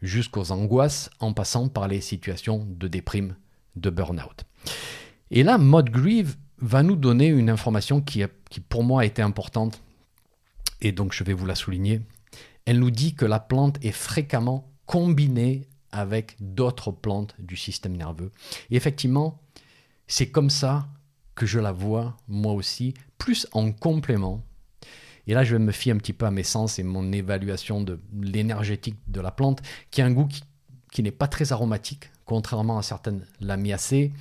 jusqu'aux 0.00 0.50
angoisses, 0.50 1.10
en 1.20 1.32
passant 1.32 1.68
par 1.68 1.86
les 1.86 2.00
situations 2.00 2.66
de 2.68 2.88
déprime, 2.88 3.36
de 3.76 3.90
burn-out. 3.90 4.44
Et 5.30 5.42
là, 5.42 5.58
Grieve 5.58 6.36
va 6.58 6.82
nous 6.82 6.96
donner 6.96 7.26
une 7.26 7.50
information 7.50 8.00
qui, 8.00 8.22
qui 8.50 8.60
pour 8.60 8.84
moi 8.84 9.02
a 9.02 9.04
été 9.04 9.22
importante, 9.22 9.82
et 10.80 10.92
donc 10.92 11.12
je 11.12 11.24
vais 11.24 11.32
vous 11.32 11.46
la 11.46 11.54
souligner. 11.54 12.02
Elle 12.64 12.78
nous 12.78 12.90
dit 12.90 13.14
que 13.14 13.24
la 13.24 13.40
plante 13.40 13.78
est 13.84 13.92
fréquemment 13.92 14.72
combinée 14.86 15.68
avec 15.90 16.36
d'autres 16.40 16.90
plantes 16.90 17.34
du 17.38 17.56
système 17.56 17.96
nerveux. 17.96 18.30
Et 18.70 18.76
effectivement, 18.76 19.40
c'est 20.06 20.30
comme 20.30 20.50
ça 20.50 20.88
que 21.34 21.46
je 21.46 21.58
la 21.58 21.72
vois, 21.72 22.16
moi 22.28 22.52
aussi, 22.52 22.94
plus 23.18 23.46
en 23.52 23.72
complément. 23.72 24.44
Et 25.26 25.34
là, 25.34 25.44
je 25.44 25.56
vais 25.56 25.62
me 25.62 25.72
fier 25.72 25.92
un 25.92 25.98
petit 25.98 26.12
peu 26.12 26.26
à 26.26 26.30
mes 26.30 26.42
sens 26.42 26.78
et 26.78 26.82
mon 26.82 27.12
évaluation 27.12 27.80
de 27.80 28.00
l'énergétique 28.20 28.98
de 29.08 29.20
la 29.20 29.30
plante, 29.30 29.62
qui 29.90 30.02
a 30.02 30.06
un 30.06 30.12
goût 30.12 30.28
qui, 30.90 31.02
n'est 31.02 31.10
pas 31.10 31.28
très 31.28 31.52
aromatique, 31.52 32.10
contrairement 32.24 32.78
à 32.78 32.82
certaines 32.82 33.26
lamiacées. 33.40 34.12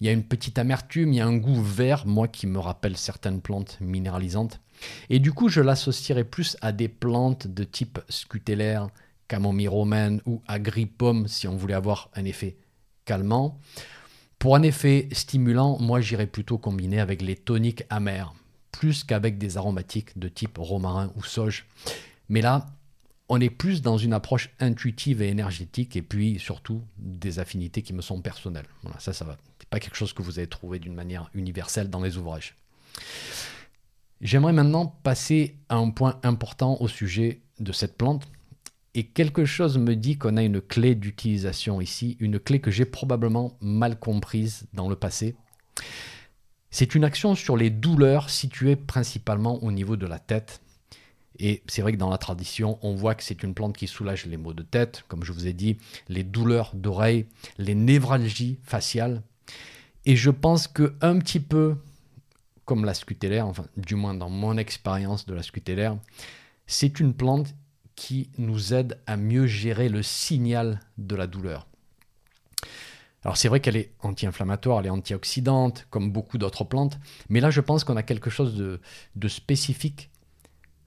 Il 0.00 0.06
y 0.06 0.10
a 0.10 0.12
une 0.12 0.24
petite 0.24 0.58
amertume, 0.58 1.12
il 1.12 1.16
y 1.16 1.20
a 1.20 1.26
un 1.26 1.36
goût 1.36 1.62
vert, 1.62 2.06
moi, 2.06 2.28
qui 2.28 2.46
me 2.46 2.58
rappelle 2.58 2.96
certaines 2.96 3.40
plantes 3.40 3.78
minéralisantes. 3.80 4.60
Et 5.08 5.18
du 5.18 5.32
coup, 5.32 5.48
je 5.48 5.60
l'associerai 5.60 6.24
plus 6.24 6.56
à 6.60 6.72
des 6.72 6.88
plantes 6.88 7.46
de 7.46 7.64
type 7.64 7.98
scutellaire, 8.08 8.88
camomille 9.28 9.68
romaine 9.68 10.20
ou 10.26 10.42
agripomme, 10.46 11.28
si 11.28 11.48
on 11.48 11.56
voulait 11.56 11.74
avoir 11.74 12.10
un 12.14 12.24
effet 12.24 12.56
calmant. 13.04 13.58
Pour 14.38 14.54
un 14.54 14.62
effet 14.62 15.08
stimulant, 15.12 15.78
moi 15.80 16.00
j'irais 16.00 16.26
plutôt 16.26 16.58
combiner 16.58 17.00
avec 17.00 17.22
les 17.22 17.36
toniques 17.36 17.84
amers, 17.88 18.34
plus 18.70 19.02
qu'avec 19.02 19.38
des 19.38 19.56
aromatiques 19.56 20.18
de 20.18 20.28
type 20.28 20.58
romarin 20.58 21.10
ou 21.16 21.24
sauge. 21.24 21.66
Mais 22.28 22.42
là, 22.42 22.66
on 23.28 23.40
est 23.40 23.50
plus 23.50 23.82
dans 23.82 23.98
une 23.98 24.12
approche 24.12 24.50
intuitive 24.60 25.20
et 25.20 25.28
énergétique, 25.28 25.96
et 25.96 26.02
puis 26.02 26.38
surtout 26.38 26.82
des 26.98 27.38
affinités 27.38 27.82
qui 27.82 27.92
me 27.92 28.02
sont 28.02 28.20
personnelles. 28.20 28.66
Voilà, 28.82 28.98
ça, 29.00 29.12
ça 29.12 29.24
va. 29.24 29.36
C'est 29.58 29.68
pas 29.68 29.80
quelque 29.80 29.96
chose 29.96 30.12
que 30.12 30.22
vous 30.22 30.38
allez 30.38 30.48
trouver 30.48 30.78
d'une 30.78 30.94
manière 30.94 31.28
universelle 31.34 31.90
dans 31.90 32.00
les 32.00 32.16
ouvrages. 32.16 32.54
J'aimerais 34.20 34.52
maintenant 34.52 34.86
passer 34.86 35.56
à 35.68 35.76
un 35.76 35.90
point 35.90 36.20
important 36.22 36.78
au 36.80 36.88
sujet 36.88 37.40
de 37.58 37.72
cette 37.72 37.96
plante, 37.96 38.26
et 38.94 39.08
quelque 39.08 39.44
chose 39.44 39.76
me 39.76 39.94
dit 39.94 40.16
qu'on 40.16 40.38
a 40.38 40.42
une 40.42 40.60
clé 40.60 40.94
d'utilisation 40.94 41.82
ici, 41.82 42.16
une 42.18 42.38
clé 42.38 42.60
que 42.60 42.70
j'ai 42.70 42.86
probablement 42.86 43.58
mal 43.60 43.98
comprise 43.98 44.66
dans 44.72 44.88
le 44.88 44.96
passé. 44.96 45.36
C'est 46.70 46.94
une 46.94 47.04
action 47.04 47.34
sur 47.34 47.56
les 47.56 47.70
douleurs 47.70 48.30
situées 48.30 48.76
principalement 48.76 49.62
au 49.62 49.70
niveau 49.70 49.96
de 49.96 50.06
la 50.06 50.18
tête. 50.18 50.62
Et 51.38 51.62
c'est 51.66 51.82
vrai 51.82 51.92
que 51.92 51.98
dans 51.98 52.10
la 52.10 52.18
tradition, 52.18 52.78
on 52.82 52.94
voit 52.94 53.14
que 53.14 53.22
c'est 53.22 53.42
une 53.42 53.54
plante 53.54 53.76
qui 53.76 53.86
soulage 53.86 54.26
les 54.26 54.36
maux 54.36 54.54
de 54.54 54.62
tête, 54.62 55.04
comme 55.08 55.24
je 55.24 55.32
vous 55.32 55.46
ai 55.46 55.52
dit, 55.52 55.76
les 56.08 56.24
douleurs 56.24 56.72
d'oreille, 56.74 57.26
les 57.58 57.74
névralgies 57.74 58.58
faciales. 58.62 59.22
Et 60.04 60.16
je 60.16 60.30
pense 60.30 60.68
que 60.68 60.94
un 61.00 61.18
petit 61.18 61.40
peu 61.40 61.76
comme 62.64 62.84
la 62.84 62.94
scutellaire, 62.94 63.46
enfin 63.46 63.66
du 63.76 63.94
moins 63.94 64.14
dans 64.14 64.30
mon 64.30 64.56
expérience 64.56 65.26
de 65.26 65.34
la 65.34 65.42
scutellaire, 65.42 65.96
c'est 66.66 67.00
une 67.00 67.14
plante 67.14 67.54
qui 67.94 68.28
nous 68.38 68.74
aide 68.74 68.98
à 69.06 69.16
mieux 69.16 69.46
gérer 69.46 69.88
le 69.88 70.02
signal 70.02 70.80
de 70.98 71.16
la 71.16 71.26
douleur. 71.26 71.66
Alors 73.24 73.36
c'est 73.36 73.48
vrai 73.48 73.58
qu'elle 73.60 73.76
est 73.76 73.92
anti-inflammatoire, 74.02 74.80
elle 74.80 74.86
est 74.86 74.90
antioxydante, 74.90 75.86
comme 75.90 76.12
beaucoup 76.12 76.38
d'autres 76.38 76.62
plantes, 76.62 76.98
mais 77.28 77.40
là 77.40 77.50
je 77.50 77.60
pense 77.60 77.82
qu'on 77.82 77.96
a 77.96 78.02
quelque 78.02 78.30
chose 78.30 78.54
de, 78.54 79.28
spécifique 79.28 80.10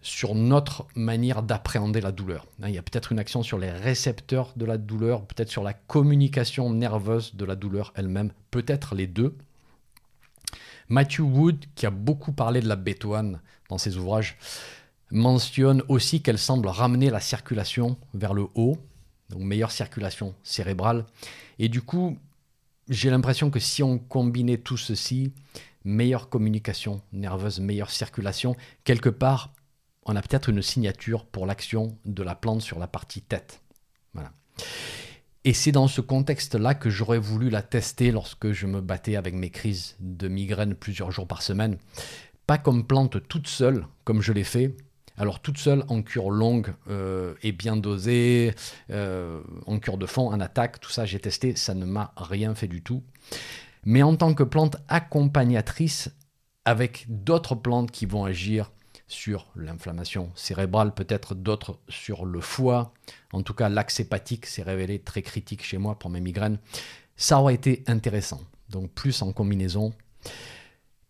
sur 0.02 0.34
notre 0.36 0.88
manière 0.96 1.44
d'appréhender 1.44 2.02
la 2.02 2.12
douleur. 2.12 2.46
Hein, 2.62 2.70
il 2.70 2.76
y 2.76 2.78
a 2.78 2.82
peut-être 2.82 3.12
une 3.12 3.20
action 3.20 3.44
sur 3.44 3.58
les 3.58 3.72
récepteurs 3.72 4.54
de 4.56 4.66
la 4.66 4.78
douleur, 4.78 5.26
peut-être 5.26 5.50
sur 5.50 5.64
la 5.64 5.74
communication 5.74 6.70
nerveuse 6.70 7.36
de 7.36 7.46
la 7.46 7.56
douleur 7.56 7.92
elle-même, 7.96 8.32
peut-être 8.52 8.96
les 8.96 9.08
deux. 9.08 9.36
Matthew 10.88 11.20
Wood, 11.22 11.66
qui 11.76 11.86
a 11.86 11.92
beaucoup 11.92 12.32
parlé 12.32 12.62
de 12.62 12.68
la 12.68 12.76
bétoine 12.76 13.42
dans 13.68 13.78
ses 13.78 13.98
ouvrages, 13.98 14.38
mentionne 15.12 15.84
aussi 15.88 16.22
qu'elle 16.22 16.38
semble 16.38 16.68
ramener 16.68 17.10
la 17.10 17.20
circulation 17.20 17.98
vers 18.14 18.34
le 18.34 18.48
haut, 18.56 18.78
donc 19.30 19.42
meilleure 19.42 19.72
circulation 19.72 20.34
cérébrale. 20.44 21.06
Et 21.60 21.68
du 21.70 21.82
coup, 21.82 22.18
j'ai 22.88 23.10
l'impression 23.10 23.52
que 23.52 23.60
si 23.60 23.84
on 23.84 24.00
combinait 24.00 24.58
tout 24.58 24.78
ceci, 24.78 25.32
meilleure 25.84 26.30
communication 26.30 27.02
nerveuse, 27.12 27.60
meilleure 27.60 27.92
circulation, 27.92 28.56
quelque 28.84 29.10
part, 29.10 29.54
on 30.06 30.16
a 30.16 30.22
peut-être 30.22 30.50
une 30.50 30.62
signature 30.62 31.26
pour 31.26 31.46
l'action 31.46 31.98
de 32.06 32.24
la 32.24 32.36
plante 32.36 32.62
sur 32.62 32.80
la 32.80 32.88
partie 32.88 33.22
tête. 33.22 33.62
Voilà. 34.14 34.32
Et 35.46 35.54
c'est 35.54 35.72
dans 35.72 35.88
ce 35.88 36.02
contexte-là 36.02 36.76
que 36.76 36.90
j'aurais 36.90 37.20
voulu 37.20 37.50
la 37.50 37.62
tester 37.62 38.12
lorsque 38.12 38.52
je 38.52 38.68
me 38.68 38.82
battais 38.82 39.16
avec 39.16 39.34
mes 39.34 39.50
crises 39.50 39.96
de 40.00 40.28
migraine 40.28 40.76
plusieurs 40.76 41.12
jours 41.12 41.28
par 41.28 41.42
semaine. 41.42 41.78
Pas 42.46 42.58
comme 42.58 42.86
plante 42.86 43.28
toute 43.28 43.48
seule, 43.48 43.86
comme 44.04 44.22
je 44.22 44.34
l'ai 44.34 44.44
fait, 44.44 44.76
alors 45.18 45.42
toute 45.42 45.58
seule 45.58 45.84
en 45.90 46.02
cure 46.02 46.32
longue 46.32 46.74
euh, 46.90 47.36
et 47.44 47.52
bien 47.52 47.76
dosée, 47.76 48.56
euh, 48.90 49.42
en 49.68 49.80
cure 49.80 49.98
de 49.98 50.06
fond, 50.06 50.28
en 50.28 50.40
attaque, 50.40 50.80
tout 50.80 50.90
ça 50.90 51.06
j'ai 51.06 51.20
testé, 51.20 51.56
ça 51.56 51.74
ne 51.74 51.86
m'a 51.86 52.14
rien 52.18 52.56
fait 52.56 52.68
du 52.68 52.82
tout. 52.82 53.04
Mais 53.86 54.02
en 54.02 54.16
tant 54.16 54.34
que 54.34 54.44
plante 54.44 54.78
accompagnatrice, 54.88 56.10
avec 56.66 57.06
d'autres 57.08 57.56
plantes 57.56 57.92
qui 57.92 58.06
vont 58.06 58.26
agir 58.26 58.72
sur 59.10 59.48
l'inflammation 59.56 60.32
cérébrale, 60.36 60.94
peut-être 60.94 61.36
d'autres 61.36 61.80
sur 61.90 62.26
le 62.26 62.40
foie, 62.40 62.94
en 63.34 63.42
tout 63.42 63.54
cas 63.54 63.68
l'axe 63.68 64.00
hépatique 64.00 64.46
s'est 64.46 64.64
révélé 64.64 65.00
très 65.00 65.22
critique 65.22 65.64
chez 65.64 65.78
moi 65.78 65.98
pour 65.98 66.10
mes 66.10 66.22
migraines, 66.22 66.60
ça 67.18 67.40
aurait 67.42 67.56
été 67.56 67.84
intéressant. 67.88 68.42
Donc 68.70 68.92
plus 68.92 69.22
en 69.22 69.34
combinaison. 69.34 69.94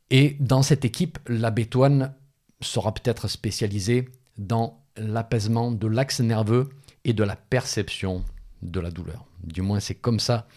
Et 0.10 0.38
dans 0.39 0.63
cette 0.63 0.86
équipe, 0.86 1.20
la 1.27 1.51
bétoine 1.51 2.13
sera 2.62 2.94
peut-être 2.94 3.27
spécialisé 3.27 4.10
dans 4.38 4.82
l'apaisement 4.98 5.72
de 5.72 5.88
l'axe 5.88 6.22
nerveux 6.22 6.70
et 7.03 7.13
de 7.13 7.24
la 7.24 7.36
perception 7.36 8.24
de 8.62 8.79
la 8.79 8.91
douleur. 8.91 9.25
Du 9.44 9.62
moins, 9.62 9.79
c'est 9.79 9.96
comme 9.96 10.20
ça 10.20 10.48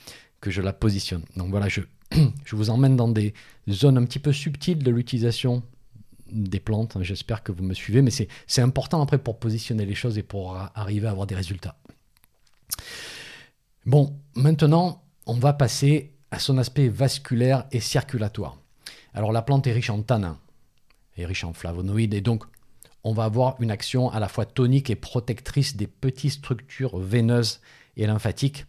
que 0.41 0.51
je 0.51 0.63
la 0.63 0.73
positionne. 0.73 1.25
Donc 1.37 1.51
voilà, 1.51 1.69
je, 1.69 1.83
je 2.45 2.57
vous 2.57 2.71
emmène 2.71 2.97
dans 2.97 3.09
des 3.09 3.35
zones 3.69 3.99
un 3.99 4.05
petit 4.05 4.19
peu 4.19 4.33
subtiles 4.33 4.83
de 4.83 4.91
l'utilisation 4.91 5.63
des 6.33 6.61
plantes. 6.61 6.97
J'espère 7.03 7.43
que 7.43 7.53
vous 7.53 7.63
me 7.63 7.75
suivez, 7.75 8.03
mais 8.03 8.11
c'est 8.11 8.63
important 8.63 9.03
après 9.03 9.19
pour 9.19 9.39
positionner 9.39 9.87
les 9.87 9.95
choses 9.95 10.19
et 10.19 10.23
pour 10.23 10.57
arriver 10.75 11.07
à 11.07 11.11
avoir 11.11 11.27
des 11.27 11.35
résultats. 11.35 11.77
Bon, 13.87 14.19
maintenant, 14.35 15.03
on 15.27 15.35
va 15.35 15.53
passer 15.53 16.15
à 16.31 16.39
son 16.39 16.59
aspect 16.59 16.89
vasculaire 16.89 17.67
et 17.73 17.81
circulatoire. 17.81 18.59
Alors 19.15 19.33
la 19.33 19.43
plante 19.43 19.67
est 19.67 19.73
riche 19.73 19.91
en 19.91 20.03
tanins, 20.03 20.39
est 21.17 21.27
riche 21.27 21.45
en 21.45 21.53
flavonoïdes, 21.53 22.15
et 22.15 22.21
donc 22.21 22.45
on 23.05 23.13
va 23.13 23.25
avoir 23.25 23.61
une 23.61 23.71
action 23.71 24.11
à 24.11 24.21
la 24.21 24.29
fois 24.29 24.47
tonique 24.47 24.89
et 24.89 24.97
protectrice 24.97 25.77
des 25.77 25.87
petites 25.87 26.33
structures 26.33 26.99
veineuses 26.99 27.61
et 27.97 28.07
lymphatiques. 28.07 28.65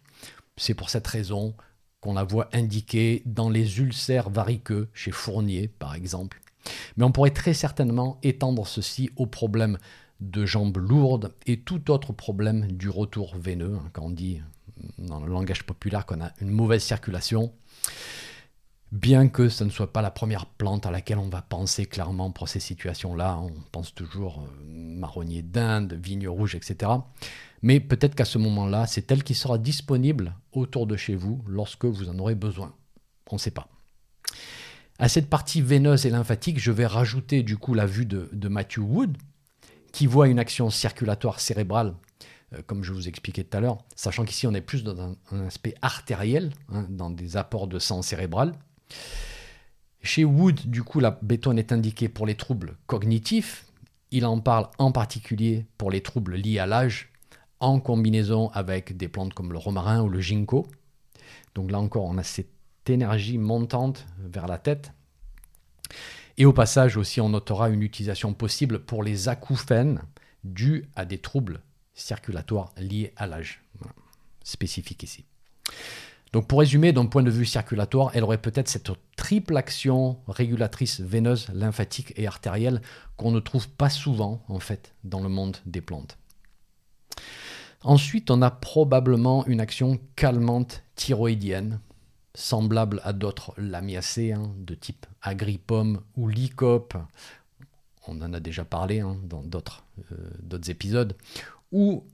C'est 0.56 0.74
pour 0.74 0.90
cette 0.90 1.06
raison 1.06 1.54
qu'on 2.00 2.14
la 2.14 2.24
voit 2.24 2.48
indiquée 2.52 3.22
dans 3.24 3.48
les 3.48 3.78
ulcères 3.78 4.28
variqueux 4.28 4.88
chez 4.92 5.10
Fournier, 5.10 5.68
par 5.68 5.94
exemple. 5.94 6.40
Mais 6.96 7.04
on 7.04 7.12
pourrait 7.12 7.30
très 7.30 7.54
certainement 7.54 8.18
étendre 8.22 8.66
ceci 8.66 9.10
aux 9.16 9.26
problèmes 9.26 9.78
de 10.20 10.46
jambes 10.46 10.76
lourdes 10.76 11.34
et 11.46 11.60
tout 11.60 11.90
autre 11.90 12.12
problème 12.12 12.70
du 12.72 12.88
retour 12.88 13.36
veineux, 13.36 13.76
hein, 13.76 13.90
quand 13.92 14.04
on 14.04 14.10
dit 14.10 14.40
dans 14.98 15.20
le 15.20 15.32
langage 15.32 15.64
populaire 15.64 16.06
qu'on 16.06 16.20
a 16.20 16.32
une 16.40 16.50
mauvaise 16.50 16.82
circulation 16.82 17.52
bien 18.94 19.28
que 19.28 19.48
ce 19.48 19.64
ne 19.64 19.70
soit 19.70 19.92
pas 19.92 20.02
la 20.02 20.12
première 20.12 20.46
plante 20.46 20.86
à 20.86 20.92
laquelle 20.92 21.18
on 21.18 21.28
va 21.28 21.42
penser 21.42 21.84
clairement 21.84 22.30
pour 22.30 22.48
ces 22.48 22.60
situations-là. 22.60 23.38
On 23.40 23.50
pense 23.72 23.92
toujours 23.92 24.40
euh, 24.40 24.64
marronnier 24.64 25.42
d'Inde, 25.42 25.98
vigne 26.00 26.28
rouge, 26.28 26.54
etc. 26.54 26.92
Mais 27.62 27.80
peut-être 27.80 28.14
qu'à 28.14 28.24
ce 28.24 28.38
moment-là, 28.38 28.86
c'est 28.86 29.10
elle 29.10 29.24
qui 29.24 29.34
sera 29.34 29.58
disponible 29.58 30.36
autour 30.52 30.86
de 30.86 30.96
chez 30.96 31.16
vous 31.16 31.42
lorsque 31.48 31.84
vous 31.84 32.08
en 32.08 32.18
aurez 32.20 32.36
besoin. 32.36 32.72
On 33.30 33.34
ne 33.34 33.40
sait 33.40 33.50
pas. 33.50 33.68
À 34.98 35.08
cette 35.08 35.28
partie 35.28 35.60
veineuse 35.60 36.06
et 36.06 36.10
lymphatique, 36.10 36.60
je 36.60 36.70
vais 36.70 36.86
rajouter 36.86 37.42
du 37.42 37.56
coup 37.56 37.74
la 37.74 37.84
vue 37.84 38.06
de, 38.06 38.48
Matthew 38.48 38.78
Wood, 38.78 39.16
qui 39.92 40.06
voit 40.06 40.28
une 40.28 40.38
action 40.38 40.70
circulatoire 40.70 41.40
cérébrale, 41.40 41.94
euh, 42.52 42.62
comme 42.66 42.84
je 42.84 42.92
vous 42.92 43.08
expliquais 43.08 43.42
tout 43.42 43.56
à 43.56 43.60
l'heure, 43.60 43.78
sachant 43.96 44.24
qu'ici 44.24 44.46
on 44.46 44.54
est 44.54 44.60
plus 44.60 44.84
dans 44.84 45.16
un, 45.32 45.46
aspect 45.46 45.74
artériel, 45.82 46.52
hein, 46.72 46.86
dans 46.88 47.10
des 47.10 47.36
apports 47.36 47.66
de 47.66 47.80
sang 47.80 48.02
cérébral. 48.02 48.54
Chez 50.00 50.24
Wood, 50.24 50.70
du 50.70 50.84
coup, 50.84 51.00
la 51.00 51.18
béton 51.22 51.56
est 51.56 51.72
indiquée 51.72 52.08
pour 52.08 52.26
les 52.26 52.36
troubles 52.36 52.76
cognitifs. 52.86 53.66
Il 54.10 54.26
en 54.26 54.38
parle 54.38 54.68
en 54.78 54.92
particulier 54.92 55.66
pour 55.76 55.90
les 55.90 56.02
troubles 56.02 56.36
liés 56.36 56.60
à 56.60 56.66
l'âge, 56.66 57.10
en 57.58 57.80
combinaison 57.80 58.48
avec 58.50 58.96
des 58.96 59.08
plantes 59.08 59.34
comme 59.34 59.52
le 59.52 59.58
romarin 59.58 60.02
ou 60.02 60.08
le 60.08 60.20
ginkgo. 60.20 60.66
Donc 61.54 61.70
là 61.70 61.80
encore, 61.80 62.04
on 62.04 62.18
a 62.18 62.22
cette 62.22 62.53
énergie 62.90 63.38
montante 63.38 64.06
vers 64.18 64.46
la 64.46 64.58
tête. 64.58 64.92
Et 66.36 66.44
au 66.44 66.52
passage 66.52 66.96
aussi, 66.96 67.20
on 67.20 67.28
notera 67.28 67.68
une 67.68 67.82
utilisation 67.82 68.34
possible 68.34 68.80
pour 68.80 69.02
les 69.02 69.28
acouphènes 69.28 70.02
dus 70.42 70.88
à 70.94 71.04
des 71.04 71.18
troubles 71.18 71.60
circulatoires 71.94 72.72
liés 72.76 73.12
à 73.16 73.26
l'âge. 73.26 73.62
Spécifique 74.42 75.02
ici. 75.02 75.24
Donc 76.32 76.48
pour 76.48 76.58
résumer, 76.58 76.92
d'un 76.92 77.06
point 77.06 77.22
de 77.22 77.30
vue 77.30 77.46
circulatoire, 77.46 78.10
elle 78.14 78.24
aurait 78.24 78.38
peut-être 78.38 78.68
cette 78.68 78.90
triple 79.16 79.56
action 79.56 80.18
régulatrice 80.26 81.00
veineuse, 81.00 81.48
lymphatique 81.54 82.12
et 82.16 82.26
artérielle 82.26 82.82
qu'on 83.16 83.30
ne 83.30 83.38
trouve 83.38 83.68
pas 83.68 83.88
souvent 83.88 84.44
en 84.48 84.58
fait 84.58 84.94
dans 85.04 85.20
le 85.20 85.28
monde 85.28 85.58
des 85.64 85.80
plantes. 85.80 86.18
Ensuite, 87.82 88.32
on 88.32 88.42
a 88.42 88.50
probablement 88.50 89.46
une 89.46 89.60
action 89.60 90.00
calmante 90.16 90.82
thyroïdienne, 90.96 91.78
semblable 92.34 93.00
à 93.04 93.12
d'autres 93.12 93.54
lamiacées 93.56 94.32
hein, 94.32 94.52
de 94.58 94.74
type 94.74 95.06
agripomme 95.22 96.00
ou 96.16 96.28
lycope. 96.28 96.96
On 98.06 98.20
en 98.20 98.32
a 98.32 98.40
déjà 98.40 98.64
parlé 98.64 99.00
hein, 99.00 99.16
dans 99.24 99.42
euh, 99.42 100.16
d'autres 100.42 100.70
épisodes. 100.70 101.16
Ou 101.72 102.04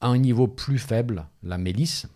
à 0.00 0.08
un 0.08 0.18
niveau 0.18 0.46
plus 0.46 0.78
faible, 0.78 1.26
la 1.42 1.58
mélisse, 1.58 2.06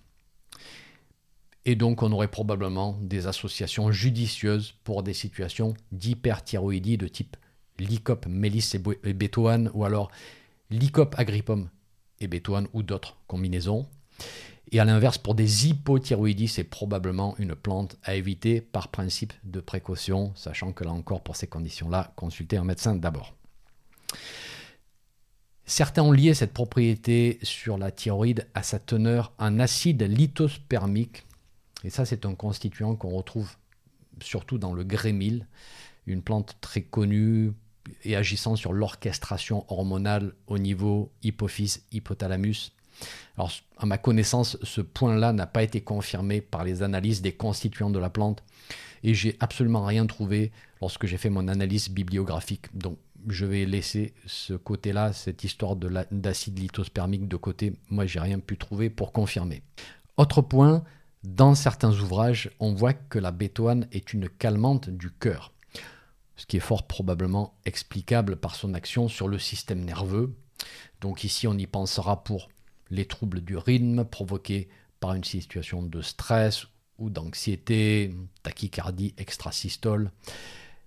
et 1.65 1.77
donc, 1.77 2.03
on 2.03 2.11
aurait 2.11 2.29
probablement 2.29 2.99
des 3.01 3.27
associations 3.27 3.93
judicieuses 3.93 4.75
pour 4.83 5.03
des 5.03 5.15
situations 5.15 5.75
d'hyperthyroïdie 5.93 6.99
de 6.99 7.07
type 7.07 7.37
Lycope, 7.79 8.27
Mélis 8.27 8.73
et 9.05 9.13
Bétoine, 9.13 9.71
ou 9.73 9.85
alors 9.85 10.11
Lycope, 10.71 11.15
Agrippum 11.19 11.69
et 12.21 12.27
Bétoine, 12.27 12.67
ou 12.73 12.83
d'autres 12.83 13.17
combinaisons. 13.27 13.87
Et 14.71 14.81
à 14.81 14.85
l'inverse, 14.85 15.19
pour 15.19 15.35
des 15.35 15.69
hypothyroïdies, 15.69 16.49
c'est 16.49 16.65
probablement 16.65 17.35
une 17.39 17.55
plante 17.55 17.97
à 18.05 18.15
éviter 18.15 18.61
par 18.61 18.89
principe 18.89 19.33
de 19.45 19.61
précaution, 19.61 20.33
sachant 20.35 20.73
que 20.73 20.85
là 20.85 20.93
encore, 20.93 21.23
pour 21.23 21.37
ces 21.37 21.47
conditions-là, 21.47 22.13
consultez 22.17 22.57
un 22.57 22.65
médecin 22.65 22.95
d'abord. 22.95 23.35
Certains 25.65 26.03
ont 26.03 26.13
lié 26.13 26.35
cette 26.35 26.53
propriété 26.53 27.39
sur 27.43 27.77
la 27.77 27.91
thyroïde 27.91 28.47
à 28.55 28.63
sa 28.63 28.79
teneur 28.79 29.33
en 29.39 29.59
acide 29.59 30.03
lithospermique, 30.03 31.25
et 31.85 31.91
ça, 31.91 32.05
c'est 32.05 32.27
un 32.27 32.35
constituant 32.35 32.95
qu'on 32.95 33.11
retrouve 33.11 33.57
surtout 34.21 34.59
dans 34.59 34.73
le 34.73 34.85
grémil, 34.85 35.47
une 36.07 36.23
plante 36.23 36.57
très 36.61 36.83
connue 36.83 37.53
et 38.05 38.17
agissant 38.17 38.57
sur 38.57 38.73
l'orchestration 38.73 39.65
hormonale 39.73 40.35
au 40.47 40.59
niveau 40.59 41.13
hypophyse, 41.23 41.83
hypothalamus. 41.91 42.73
Alors, 43.37 43.53
à 43.79 43.87
ma 43.87 43.99
connaissance, 43.99 44.59
ce 44.63 44.81
point-là 44.81 45.33
n'a 45.33 45.47
pas 45.47 45.63
été 45.63 45.81
confirmé 45.81 46.41
par 46.41 46.65
les 46.65 46.83
analyses 46.83 47.23
des 47.23 47.33
constituants 47.33 47.91
de 47.91 47.99
la 47.99 48.11
plante 48.11 48.43
et 49.03 49.15
j'ai 49.15 49.37
absolument 49.41 49.85
rien 49.85 50.07
trouvé 50.07 50.53
lorsque 50.81 51.07
j'ai 51.07 51.17
fait 51.17 51.31
mon 51.31 51.49
analyse 51.49 51.91
bibliographique. 51.91 52.67
Donc, 52.77 52.99
je 53.29 53.47
vais 53.47 53.65
laisser 53.65 54.15
ce 54.27 54.55
côté-là, 54.55 55.13
cette 55.13 55.45
histoire 55.45 55.77
d'acide 55.77 56.59
lithospermique 56.59 57.29
de 57.29 57.37
côté. 57.37 57.75
Moi, 57.89 58.07
j'ai 58.07 58.21
rien 58.21 58.39
pu 58.39 58.57
trouver 58.57 58.91
pour 58.91 59.13
confirmer. 59.13 59.63
Autre 60.17 60.43
point, 60.43 60.83
dans 61.23 61.55
certains 61.55 61.93
ouvrages, 61.93 62.51
on 62.59 62.75
voit 62.75 62.95
que 62.95 63.19
la 63.19 63.31
bétoine 63.31 63.87
est 63.93 64.13
une 64.13 64.29
calmante 64.29 64.91
du 64.91 65.11
cœur, 65.11 65.53
ce 66.37 66.47
qui 66.47 66.57
est 66.57 66.61
fort 66.61 66.87
probablement 66.87 67.55
explicable 67.65 68.37
par 68.37 68.57
son 68.57 68.75
action 68.75 69.09
sur 69.09 69.29
le 69.29 69.39
système 69.39 69.85
nerveux. 69.85 70.35
Donc 71.01 71.23
ici, 71.25 71.47
on 71.47 71.57
y 71.57 71.67
pensera 71.67 72.25
pour 72.25 72.49
les 72.93 73.07
troubles 73.07 73.41
du 73.41 73.57
rythme 73.57 74.05
provoqués 74.05 74.69
par 75.01 75.15
une 75.15 75.25
situation 75.25 75.83
de 75.83 76.01
stress 76.01 76.67
ou 76.99 77.11
d'anxiété, 77.11 78.15
tachycardie, 78.45 79.15
extrasystole. 79.19 80.13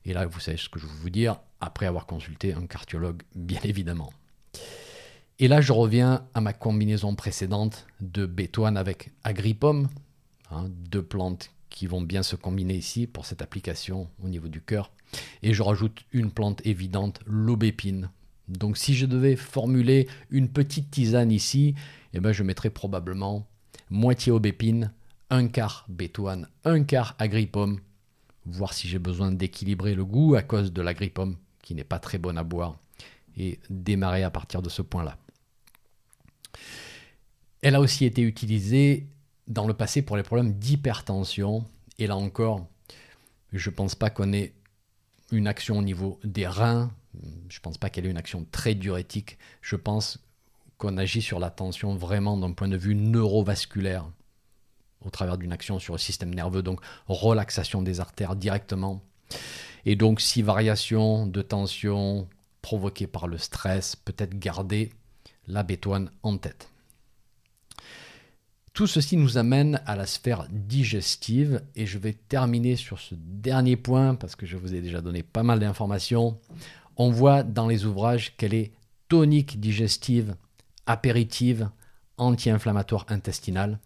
Et 0.05 0.13
là, 0.13 0.25
vous 0.25 0.39
savez 0.39 0.55
ce 0.55 0.69
que 0.69 0.79
je 0.79 0.85
veux 0.85 1.01
vous 1.01 1.09
dire, 1.09 1.41
après 1.59 1.85
avoir 1.85 2.05
consulté 2.05 2.53
un 2.53 2.65
cardiologue, 2.65 3.23
bien 3.35 3.59
évidemment. 3.65 4.13
Et 5.39 5.49
là, 5.49 5.59
je 5.59 5.73
reviens 5.73 6.25
à 6.33 6.39
ma 6.39 6.53
combinaison 6.53 7.13
précédente 7.13 7.85
de 7.99 8.25
bétoine 8.25 8.77
avec 8.77 9.11
agrippum, 9.25 9.89
Hein, 10.51 10.69
deux 10.69 11.03
plantes 11.03 11.51
qui 11.69 11.87
vont 11.87 12.01
bien 12.01 12.23
se 12.23 12.35
combiner 12.35 12.75
ici 12.75 13.07
pour 13.07 13.25
cette 13.25 13.41
application 13.41 14.09
au 14.23 14.29
niveau 14.29 14.47
du 14.47 14.61
cœur. 14.61 14.91
Et 15.41 15.53
je 15.53 15.63
rajoute 15.63 16.05
une 16.11 16.31
plante 16.31 16.65
évidente, 16.65 17.19
l'aubépine. 17.25 18.09
Donc 18.47 18.77
si 18.77 18.93
je 18.95 19.05
devais 19.05 19.35
formuler 19.35 20.07
une 20.29 20.49
petite 20.49 20.91
tisane 20.91 21.31
ici, 21.31 21.75
eh 22.13 22.19
ben 22.19 22.31
je 22.31 22.43
mettrais 22.43 22.69
probablement 22.69 23.47
moitié 23.89 24.31
aubépine, 24.31 24.91
un 25.29 25.47
quart 25.47 25.85
bétoine, 25.89 26.47
un 26.63 26.83
quart 26.83 27.15
agrippome, 27.19 27.79
voir 28.45 28.73
si 28.73 28.87
j'ai 28.87 28.99
besoin 28.99 29.31
d'équilibrer 29.31 29.95
le 29.95 30.05
goût 30.05 30.35
à 30.35 30.43
cause 30.43 30.71
de 30.71 30.81
l'agrippome, 30.81 31.37
qui 31.61 31.73
n'est 31.73 31.83
pas 31.83 31.99
très 31.99 32.17
bonne 32.17 32.37
à 32.37 32.43
boire, 32.43 32.77
et 33.37 33.59
démarrer 33.69 34.23
à 34.23 34.29
partir 34.29 34.61
de 34.61 34.69
ce 34.69 34.81
point-là. 34.81 35.17
Elle 37.61 37.75
a 37.75 37.81
aussi 37.81 38.05
été 38.05 38.21
utilisée 38.21 39.07
dans 39.47 39.67
le 39.67 39.73
passé 39.73 40.01
pour 40.01 40.17
les 40.17 40.23
problèmes 40.23 40.53
d'hypertension. 40.53 41.65
Et 41.97 42.07
là 42.07 42.15
encore, 42.15 42.67
je 43.53 43.69
ne 43.69 43.75
pense 43.75 43.95
pas 43.95 44.09
qu'on 44.09 44.33
ait 44.33 44.53
une 45.31 45.47
action 45.47 45.79
au 45.79 45.81
niveau 45.81 46.19
des 46.23 46.47
reins. 46.47 46.91
Je 47.49 47.57
ne 47.59 47.61
pense 47.61 47.77
pas 47.77 47.89
qu'elle 47.89 48.05
ait 48.05 48.11
une 48.11 48.17
action 48.17 48.45
très 48.51 48.75
diurétique. 48.75 49.37
Je 49.61 49.75
pense 49.75 50.19
qu'on 50.77 50.97
agit 50.97 51.21
sur 51.21 51.39
la 51.39 51.49
tension 51.49 51.95
vraiment 51.95 52.37
d'un 52.37 52.51
point 52.51 52.67
de 52.67 52.77
vue 52.77 52.95
neurovasculaire 52.95 54.05
au 55.05 55.09
travers 55.09 55.37
d'une 55.37 55.53
action 55.53 55.79
sur 55.79 55.93
le 55.93 55.99
système 55.99 56.33
nerveux, 56.33 56.63
donc 56.63 56.81
relaxation 57.07 57.81
des 57.81 57.99
artères 57.99 58.35
directement. 58.35 59.01
Et 59.85 59.95
donc 59.95 60.19
si 60.19 60.41
variation 60.41 61.27
de 61.27 61.41
tension 61.41 62.27
provoquée 62.61 63.07
par 63.07 63.27
le 63.27 63.37
stress, 63.37 63.95
peut-être 63.95 64.37
garder 64.37 64.91
la 65.47 65.63
bétoine 65.63 66.09
en 66.23 66.37
tête. 66.37 66.69
Tout 68.73 68.87
ceci 68.87 69.15
nous 69.15 69.37
amène 69.37 69.81
à 69.85 69.95
la 69.95 70.05
sphère 70.05 70.47
digestive 70.49 71.61
et 71.75 71.85
je 71.85 71.97
vais 71.97 72.11
terminer 72.11 72.75
sur 72.75 72.99
ce 72.99 73.15
dernier 73.15 73.77
point 73.77 74.15
parce 74.15 74.35
que 74.35 74.45
je 74.45 74.57
vous 74.57 74.73
ai 74.73 74.81
déjà 74.81 74.99
donné 74.99 75.23
pas 75.23 75.43
mal 75.43 75.59
d'informations. 75.59 76.37
On 76.97 77.09
voit 77.09 77.43
dans 77.43 77.67
les 77.67 77.85
ouvrages 77.85 78.35
qu'elle 78.37 78.53
est 78.53 78.71
tonique 79.09 79.59
digestive, 79.59 80.35
apéritive, 80.85 81.69
anti-inflammatoire 82.17 83.05
intestinale. 83.09 83.79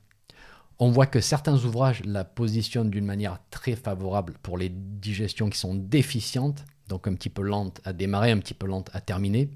On 0.77 0.91
voit 0.91 1.07
que 1.07 1.19
certains 1.19 1.57
ouvrages 1.65 2.03
la 2.05 2.23
positionnent 2.23 2.89
d'une 2.89 3.05
manière 3.05 3.39
très 3.49 3.75
favorable 3.75 4.35
pour 4.43 4.57
les 4.57 4.69
digestions 4.69 5.49
qui 5.49 5.57
sont 5.57 5.75
déficientes, 5.75 6.63
donc 6.87 7.07
un 7.07 7.15
petit 7.15 7.29
peu 7.29 7.41
lentes 7.41 7.81
à 7.83 7.93
démarrer, 7.93 8.31
un 8.31 8.37
petit 8.37 8.53
peu 8.53 8.67
lentes 8.67 8.89
à 8.93 9.01
terminer. 9.01 9.49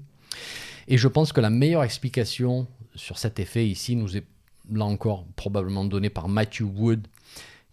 Et 0.88 0.98
je 0.98 1.08
pense 1.08 1.32
que 1.32 1.40
la 1.40 1.50
meilleure 1.50 1.84
explication 1.84 2.66
sur 2.94 3.18
cet 3.18 3.38
effet 3.40 3.66
ici 3.66 3.96
nous 3.96 4.16
est 4.16 4.26
là 4.70 4.84
encore 4.84 5.24
probablement 5.36 5.84
donné 5.84 6.10
par 6.10 6.28
Matthew 6.28 6.62
Wood, 6.62 7.06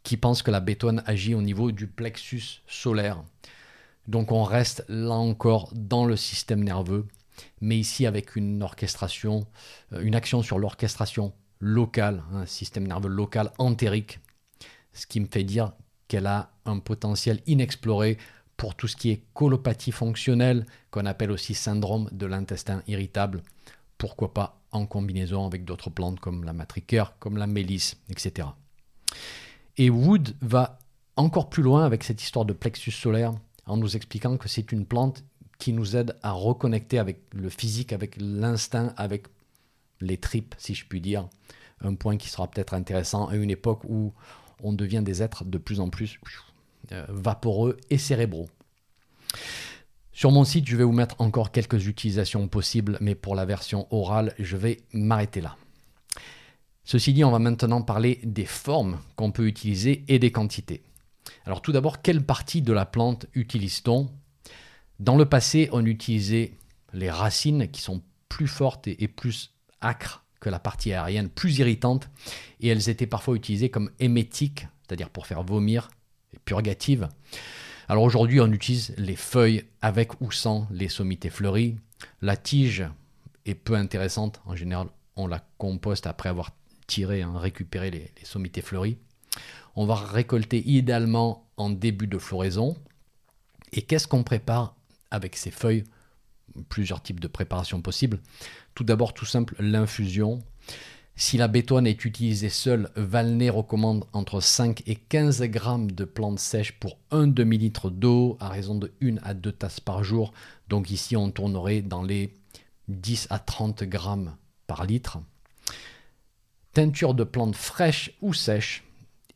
qui 0.04 0.17
pense 0.17 0.41
que 0.44 0.52
la 0.52 0.60
bétone 0.60 1.04
agit 1.06 1.36
au 1.36 1.41
niveau 1.41 1.72
du 1.72 1.88
plexus 1.88 2.62
solaire. 2.67 3.24
Donc 4.12 4.34
on 4.34 4.43
reste 4.43 4.84
là 4.89 5.15
encore 5.15 5.69
dans 5.74 6.06
le 6.06 6.17
système 6.17 6.65
nerveux, 6.65 7.08
mais 7.62 7.80
ici 7.80 8.06
avec 8.06 8.36
une 8.36 8.62
orchestration, 8.62 9.47
euh, 9.93 10.02
une 10.02 10.15
action 10.15 10.41
sur 10.41 10.60
l'orchestration 10.60 11.32
locale, 11.62 12.21
un 12.34 12.45
système 12.45 12.86
nerveux 12.86 13.08
local 13.08 13.52
entérique, 13.58 14.19
ce 14.91 15.08
qui 15.08 15.21
me 15.21 15.28
fait 15.28 15.45
dire 15.45 15.71
qu'elle 16.10 16.28
a 16.28 16.52
un 16.65 16.80
potentiel 16.80 17.39
inexploré 17.47 18.17
pour 18.58 18.76
tout 18.76 18.89
ce 18.89 18.97
qui 18.97 19.12
est 19.12 19.24
colopathie 19.34 19.93
fonctionnelle, 19.93 20.65
qu'on 20.91 21.06
appelle 21.06 21.32
aussi 21.32 21.54
syndrome 21.54 22.10
de 22.12 22.26
l'intestin 22.26 22.84
irritable, 22.88 23.41
pourquoi 23.97 24.34
pas 24.34 24.60
en 24.74 24.88
combinaison 24.88 25.45
avec 25.45 25.63
d'autres 25.63 25.89
plantes 25.89 26.19
comme 26.19 26.43
la 26.43 26.52
matricaire, 26.52 27.15
comme 27.19 27.38
la 27.38 27.47
mélisse, 27.47 27.95
etc. 28.10 28.50
Et 29.78 29.89
Wood 29.89 30.36
va 30.41 30.80
encore 31.15 31.50
plus 31.50 31.63
loin 31.63 31.86
avec 31.86 32.04
cette 32.04 32.21
histoire 32.21 32.43
de 32.43 32.52
plexus 32.52 32.91
solaire 32.91 33.34
en 33.65 33.78
nous 33.78 33.95
expliquant 33.95 34.38
que 34.38 34.50
c'est 34.50 34.71
une 34.71 34.86
plante 34.86 35.24
qui 35.58 35.74
nous 35.74 35.95
aide 35.95 36.17
à 36.24 36.32
reconnecter 36.32 36.97
avec 36.97 37.21
le 37.34 37.50
physique, 37.50 37.93
avec 37.93 38.15
l'instinct, 38.19 38.93
avec 38.97 39.28
les 40.00 40.17
tripes, 40.17 40.56
si 40.58 40.74
je 40.74 40.86
puis 40.86 41.02
dire. 41.02 41.28
Un 41.82 41.95
point 41.95 42.17
qui 42.17 42.30
sera 42.30 42.50
peut-être 42.50 42.74
intéressant 42.74 43.28
à 43.28 43.36
une 43.36 43.52
époque 43.52 43.84
où 43.88 44.13
on 44.63 44.74
devient 44.74 45.02
des 45.04 45.21
êtres 45.21 45.45
de 45.45 45.58
plus 45.58 45.80
en 45.80 45.89
plus 45.89 46.19
euh, 46.91 47.06
vaporeux 47.10 47.78
et 47.89 47.97
cérébraux. 47.97 48.50
Sur 50.12 50.32
mon 50.32 50.43
site, 50.43 50.67
je 50.67 50.76
vais 50.76 50.84
vous 50.84 50.91
mettre 50.91 51.15
encore 51.19 51.52
quelques 51.52 51.88
utilisations 51.88 52.47
possibles, 52.47 52.97
mais 53.00 53.15
pour 53.15 53.36
la 53.36 53.45
version 53.45 53.88
orale, 53.91 54.34
je 54.39 54.58
vais 54.58 54.82
m'arrêter 54.93 55.41
là. 55.41 55.56
Ceci 56.84 57.13
dit, 57.13 57.24
on 57.24 57.32
va 57.32 57.39
maintenant 57.39 57.82
parler 57.82 58.19
des 58.24 58.45
formes 58.45 59.00
qu'on 59.15 59.32
peut 59.32 59.47
utiliser 59.47 60.04
et 60.08 60.19
des 60.19 60.32
quantités. 60.32 60.84
Alors 61.45 61.62
tout 61.62 61.71
d'abord, 61.71 62.01
quelle 62.01 62.25
partie 62.25 62.62
de 62.62 62.73
la 62.73 62.86
plante 62.86 63.25
utilise-t-on? 63.34 64.10
Dans 64.99 65.17
le 65.17 65.25
passé, 65.25 65.69
on 65.71 65.86
utilisait 65.86 66.53
les 66.93 67.10
racines 67.10 67.69
qui 67.69 67.81
sont 67.81 68.01
plus 68.29 68.47
fortes 68.47 68.88
et 68.88 69.07
plus 69.07 69.51
acres 69.81 70.23
que 70.39 70.49
la 70.49 70.60
partie 70.60 70.93
aérienne, 70.93 71.29
plus 71.29 71.60
irritante, 71.60 72.10
et 72.60 72.67
elles 72.67 72.89
étaient 72.89 73.07
parfois 73.07 73.36
utilisées 73.36 73.69
comme 73.69 73.91
émétiques, 73.99 74.67
c'est-à-dire 74.86 75.10
pour 75.10 75.27
faire 75.27 75.43
vomir, 75.43 75.89
et 76.34 76.39
purgatives. 76.39 77.07
Alors 77.88 78.03
aujourd'hui, 78.03 78.39
on 78.41 78.51
utilise 78.51 78.93
les 78.97 79.15
feuilles 79.15 79.65
avec 79.81 80.19
ou 80.21 80.31
sans 80.31 80.67
les 80.71 80.89
sommités 80.89 81.29
fleuries. 81.29 81.77
La 82.21 82.38
tige 82.38 82.84
est 83.45 83.55
peu 83.55 83.75
intéressante, 83.75 84.41
en 84.45 84.55
général, 84.55 84.88
on 85.15 85.27
la 85.27 85.45
composte 85.57 86.07
après 86.07 86.29
avoir 86.29 86.51
tiré, 86.88 87.21
hein, 87.21 87.38
récupéré 87.38 87.91
les, 87.91 88.12
les 88.17 88.25
sommités 88.25 88.62
fleuries. 88.62 88.97
On 89.76 89.86
va 89.86 89.96
récolter 89.96 90.62
idéalement 90.67 91.48
en 91.58 91.70
début 91.70 92.08
de 92.08 92.17
floraison. 92.17 92.76
Et 93.72 93.82
qu'est-ce 93.82 94.08
qu'on 94.08 94.24
prépare 94.24 94.76
avec 95.12 95.36
ces 95.36 95.52
feuilles? 95.52 95.84
Plusieurs 96.67 97.02
types 97.02 97.22
de 97.22 97.28
préparations 97.28 97.82
possibles. 97.82 98.20
Tout 98.76 98.84
d'abord, 98.84 99.13
tout 99.13 99.26
simple, 99.26 99.56
l'infusion. 99.60 100.39
Si 101.15 101.38
la 101.38 101.48
bétoine 101.48 101.88
est 101.88 102.04
utilisée 102.04 102.50
seule, 102.50 102.89
Valnet 102.96 103.50
recommande 103.50 104.06
entre 104.12 104.41
5 104.41 104.84
et 104.88 104.96
15 104.96 105.44
grammes 105.44 105.91
de 105.91 106.04
plantes 106.04 106.39
sèches 106.39 106.74
pour 106.80 106.98
un 107.12 107.28
demi-litre 107.28 107.89
d'eau 107.89 108.38
à 108.39 108.50
raison 108.50 108.76
de 108.76 108.91
1 109.02 109.17
à 109.24 109.34
2 109.34 109.52
tasses 109.52 109.80
par 109.80 110.04
jour. 110.04 110.34
Donc 110.67 110.89
ici, 110.89 111.15
on 111.15 111.32
tournerait 111.32 111.82
dans 111.82 112.04
les 112.04 112.34
10 112.88 113.28
à 113.30 113.39
30 113.39 113.84
grammes 113.84 114.36
par 114.67 114.86
litre. 114.86 115.20
Teinture 116.74 117.13
de 117.13 117.24
plantes 117.24 117.56
fraîches 117.56 118.12
ou 118.22 118.34
sèches. 118.34 118.84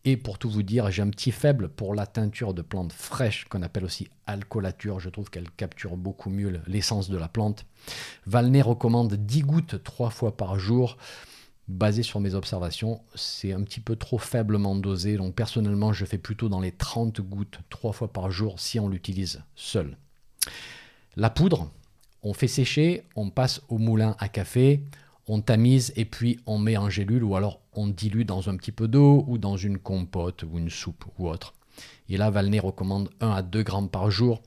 Et 0.08 0.18
pour 0.18 0.38
tout 0.38 0.52
vous 0.52 0.62
dire, 0.62 0.92
j'ai 0.92 1.02
un 1.02 1.10
petit 1.10 1.32
faible 1.32 1.68
pour 1.68 1.96
la 1.96 2.06
teinture 2.06 2.54
de 2.54 2.62
plantes 2.62 2.94
fraîches, 2.94 3.46
qu'on 3.46 3.64
appelle 3.64 3.86
aussi 3.86 4.08
alcoolature. 4.28 5.00
Je 5.00 5.10
trouve 5.10 5.32
qu'elle 5.32 5.50
capture 5.50 5.98
beaucoup 5.98 6.30
mieux 6.30 6.62
l'essence 6.68 7.10
de 7.10 7.18
la 7.18 7.28
plante. 7.28 7.66
Valnet 8.28 8.62
recommande 8.62 9.16
10 9.16 9.42
gouttes 9.42 9.84
3 9.84 10.12
fois 10.12 10.38
par 10.38 10.60
jour. 10.60 10.98
Basé 11.68 12.04
sur 12.04 12.20
mes 12.20 12.36
observations, 12.36 13.02
c'est 13.16 13.52
un 13.52 13.64
petit 13.64 13.80
peu 13.80 13.96
trop 13.96 14.20
faiblement 14.20 14.76
dosé. 14.76 15.18
Donc 15.18 15.34
personnellement, 15.34 15.92
je 15.92 16.06
fais 16.06 16.20
plutôt 16.20 16.50
dans 16.50 16.62
les 16.62 16.72
30 16.72 17.22
gouttes 17.22 17.58
3 17.72 17.92
fois 17.92 18.14
par 18.14 18.30
jour 18.30 18.60
si 18.60 18.80
on 18.80 18.88
l'utilise 18.88 19.42
seul. 19.56 19.98
La 21.16 21.32
poudre, 21.32 21.72
on 22.22 22.34
fait 22.34 22.48
sécher, 22.48 23.08
on 23.16 23.32
passe 23.32 23.62
au 23.70 23.80
moulin 23.80 24.16
à 24.20 24.30
café, 24.30 24.84
on 25.28 25.42
tamise 25.42 25.92
et 25.96 26.06
puis 26.06 26.40
on 26.46 26.58
met 26.58 26.78
en 26.78 26.90
gélule 26.90 27.24
ou 27.24 27.36
alors 27.36 27.62
on 27.74 27.88
dilue 27.88 28.24
dans 28.24 28.50
un 28.50 28.58
petit 28.58 28.72
peu 28.72 28.88
d'eau 28.88 29.26
ou 29.28 29.38
dans 29.38 29.58
une 29.58 29.78
compote 29.78 30.44
ou 30.44 30.58
une 30.58 30.70
soupe 30.70 31.06
ou 31.18 31.28
autre. 31.28 31.54
Et 32.10 32.18
là, 32.18 32.30
Valnet 32.30 32.60
recommande 32.60 33.10
1 33.20 33.30
à 33.30 33.42
2 33.42 33.64
grammes 33.64 33.90
par 33.90 34.10
jour. 34.12 34.42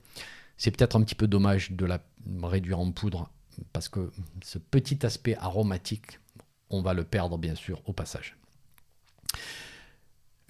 C'est 0.57 0.71
peut-être 0.71 0.95
un 0.95 1.03
petit 1.03 1.15
peu 1.15 1.27
dommage 1.27 1.71
de 1.71 1.85
la 1.85 1.99
réduire 2.43 2.79
en 2.79 2.91
poudre 2.91 3.29
parce 3.73 3.89
que 3.89 4.11
ce 4.41 4.57
petit 4.57 5.05
aspect 5.05 5.35
aromatique, 5.35 6.19
on 6.69 6.81
va 6.81 6.93
le 6.93 7.03
perdre 7.03 7.37
bien 7.37 7.55
sûr 7.55 7.81
au 7.85 7.93
passage. 7.93 8.37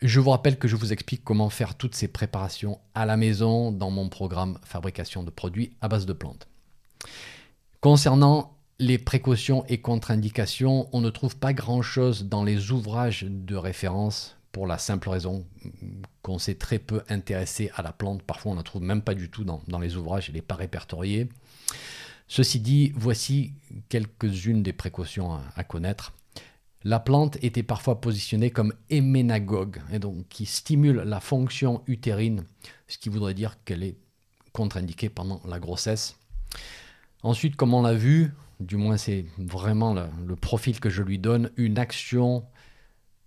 Je 0.01 0.19
vous 0.19 0.29
rappelle 0.29 0.57
que 0.57 0.67
je 0.67 0.75
vous 0.75 0.93
explique 0.93 1.23
comment 1.23 1.49
faire 1.49 1.75
toutes 1.75 1.95
ces 1.95 2.07
préparations 2.07 2.79
à 2.95 3.05
la 3.05 3.17
maison 3.17 3.71
dans 3.71 3.91
mon 3.91 4.07
programme 4.07 4.57
fabrication 4.63 5.23
de 5.23 5.29
produits 5.29 5.75
à 5.81 5.89
base 5.89 6.05
de 6.05 6.13
plantes. 6.13 6.47
Concernant 7.81 8.58
les 8.79 8.97
précautions 8.97 9.65
et 9.67 9.79
contre-indications, 9.79 10.87
on 10.93 11.01
ne 11.01 11.09
trouve 11.09 11.35
pas 11.35 11.53
grand-chose 11.53 12.25
dans 12.25 12.43
les 12.43 12.71
ouvrages 12.71 13.25
de 13.27 13.55
référence 13.55 14.37
pour 14.53 14.67
la 14.67 14.77
simple 14.77 15.09
raison 15.09 15.45
qu'on 16.21 16.39
s'est 16.39 16.55
très 16.55 16.79
peu 16.79 17.03
intéressé 17.09 17.71
à 17.75 17.81
la 17.81 17.91
plante. 17.91 18.23
Parfois, 18.23 18.53
on 18.53 18.55
ne 18.55 18.59
la 18.59 18.63
trouve 18.63 18.81
même 18.81 19.01
pas 19.01 19.15
du 19.15 19.29
tout 19.29 19.43
dans, 19.43 19.79
les 19.79 19.95
ouvrages, 19.97 20.29
elle 20.29 20.35
n'est 20.35 20.41
pas 20.41 20.55
répertoriée. 20.55 21.29
Ceci 22.27 22.59
dit, 22.59 22.93
voici 22.95 23.53
quelques-unes 23.89 24.63
des 24.63 24.73
précautions 24.73 25.37
à, 25.55 25.63
connaître. 25.63 26.13
La 26.83 26.99
plante 26.99 27.37
était 27.43 27.63
parfois 27.63 27.99
positionnée 27.99 28.49
comme 28.49 28.73
héménagogue, 28.89 29.81
et 29.91 29.99
donc 29.99 30.27
qui 30.29 30.45
stimule 30.45 31.01
la 31.05 31.19
fonction 31.19 31.83
utérine, 31.87 32.45
ce 32.87 32.97
qui 32.97 33.09
voudrait 33.09 33.33
dire 33.33 33.57
qu'elle 33.65 33.83
est 33.83 33.97
contre-indiquée 34.53 35.09
pendant 35.09 35.41
la 35.45 35.59
grossesse. 35.59 36.15
Ensuite, 37.21 37.57
comme 37.57 37.73
on 37.73 37.81
l'a 37.81 37.93
vu, 37.93 38.31
du 38.59 38.75
moins 38.75 38.97
c'est 38.97 39.25
vraiment 39.37 39.93
le, 39.93 40.35
profil 40.35 40.79
que 40.79 40.89
je 40.89 41.01
lui 41.01 41.19
donne, 41.19 41.51
une 41.57 41.77
action 41.77 42.45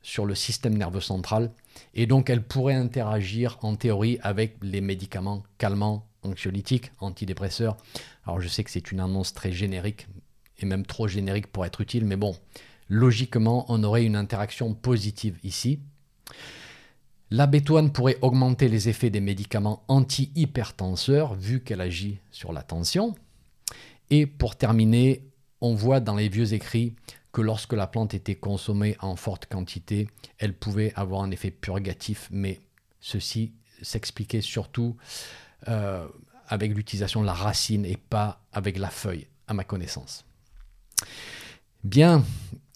sur 0.02 0.26
le 0.26 0.34
système 0.34 0.76
nerveux 0.76 1.00
central. 1.00 1.52
Et 1.94 2.06
donc 2.06 2.28
elle 2.28 2.42
pourrait 2.42 2.74
interagir 2.74 3.58
en 3.62 3.76
théorie 3.76 4.18
avec 4.22 4.56
les 4.62 4.80
médicaments 4.80 5.42
calmants, 5.58 6.06
anxiolytiques, 6.22 6.92
antidépresseurs. 7.00 7.76
Alors 8.26 8.40
je 8.40 8.48
sais 8.48 8.64
que 8.64 8.70
c'est 8.70 8.92
une 8.92 9.00
annonce 9.00 9.32
très 9.32 9.52
générique, 9.52 10.06
et 10.58 10.66
même 10.66 10.86
trop 10.86 11.08
générique 11.08 11.46
pour 11.46 11.64
être 11.64 11.80
utile, 11.80 12.04
mais 12.04 12.16
bon, 12.16 12.36
logiquement, 12.88 13.64
on 13.68 13.82
aurait 13.84 14.04
une 14.04 14.16
interaction 14.16 14.74
positive 14.74 15.38
ici. 15.44 15.80
La 17.30 17.46
bétoine 17.46 17.90
pourrait 17.92 18.18
augmenter 18.20 18.68
les 18.68 18.90
effets 18.90 19.08
des 19.08 19.20
médicaments 19.20 19.84
antihypertenseurs, 19.88 21.34
vu 21.34 21.60
qu'elle 21.60 21.80
agit 21.80 22.18
sur 22.30 22.52
la 22.52 22.62
tension. 22.62 23.14
Et 24.12 24.26
pour 24.26 24.56
terminer, 24.56 25.24
on 25.62 25.74
voit 25.74 26.00
dans 26.00 26.16
les 26.16 26.28
vieux 26.28 26.52
écrits 26.52 26.94
que 27.32 27.40
lorsque 27.40 27.72
la 27.72 27.86
plante 27.86 28.12
était 28.12 28.34
consommée 28.34 28.94
en 29.00 29.16
forte 29.16 29.46
quantité, 29.46 30.06
elle 30.36 30.52
pouvait 30.52 30.92
avoir 30.96 31.22
un 31.22 31.30
effet 31.30 31.50
purgatif, 31.50 32.28
mais 32.30 32.60
ceci 33.00 33.54
s'expliquait 33.80 34.42
surtout 34.42 34.98
euh, 35.66 36.06
avec 36.46 36.74
l'utilisation 36.74 37.22
de 37.22 37.26
la 37.26 37.32
racine 37.32 37.86
et 37.86 37.96
pas 37.96 38.44
avec 38.52 38.76
la 38.76 38.90
feuille, 38.90 39.28
à 39.46 39.54
ma 39.54 39.64
connaissance. 39.64 40.26
Bien, 41.82 42.22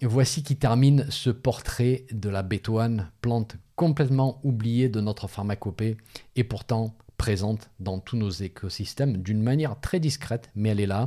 voici 0.00 0.42
qui 0.42 0.56
termine 0.56 1.04
ce 1.10 1.28
portrait 1.28 2.06
de 2.12 2.30
la 2.30 2.42
bétoine, 2.42 3.10
plante 3.20 3.56
complètement 3.74 4.40
oubliée 4.42 4.88
de 4.88 5.02
notre 5.02 5.28
pharmacopée 5.28 5.98
et 6.34 6.44
pourtant 6.44 6.96
présente 7.16 7.70
dans 7.80 7.98
tous 7.98 8.16
nos 8.16 8.30
écosystèmes 8.30 9.18
d'une 9.18 9.42
manière 9.42 9.80
très 9.80 10.00
discrète, 10.00 10.50
mais 10.54 10.70
elle 10.70 10.80
est 10.80 10.86
là, 10.86 11.06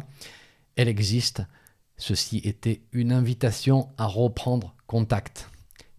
elle 0.76 0.88
existe. 0.88 1.42
Ceci 1.98 2.38
était 2.44 2.82
une 2.94 3.12
invitation 3.12 3.90
à 3.98 4.06
reprendre 4.06 4.76
contact. 4.88 5.50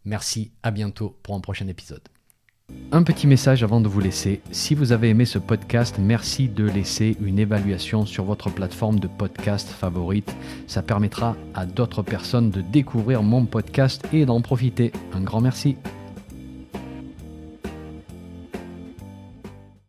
Merci, 0.04 0.50
à 0.62 0.70
bientôt 0.70 1.16
pour 1.22 1.34
un 1.34 1.40
prochain 1.40 1.68
épisode. 1.68 2.02
Un 2.92 3.02
petit 3.02 3.26
message 3.26 3.62
avant 3.62 3.80
de 3.80 3.88
vous 3.88 4.00
laisser. 4.00 4.40
Si 4.50 4.74
vous 4.74 4.92
avez 4.92 5.10
aimé 5.10 5.24
ce 5.24 5.38
podcast, 5.38 5.96
merci 5.98 6.48
de 6.48 6.64
laisser 6.64 7.16
une 7.20 7.38
évaluation 7.38 8.06
sur 8.06 8.24
votre 8.24 8.50
plateforme 8.50 8.98
de 8.98 9.06
podcast 9.06 9.68
favorite. 9.68 10.34
Ça 10.66 10.82
permettra 10.82 11.36
à 11.54 11.66
d'autres 11.66 12.02
personnes 12.02 12.50
de 12.50 12.60
découvrir 12.60 13.22
mon 13.22 13.44
podcast 13.44 14.02
et 14.12 14.24
d'en 14.24 14.40
profiter. 14.40 14.92
Un 15.12 15.20
grand 15.20 15.40
merci. 15.40 15.76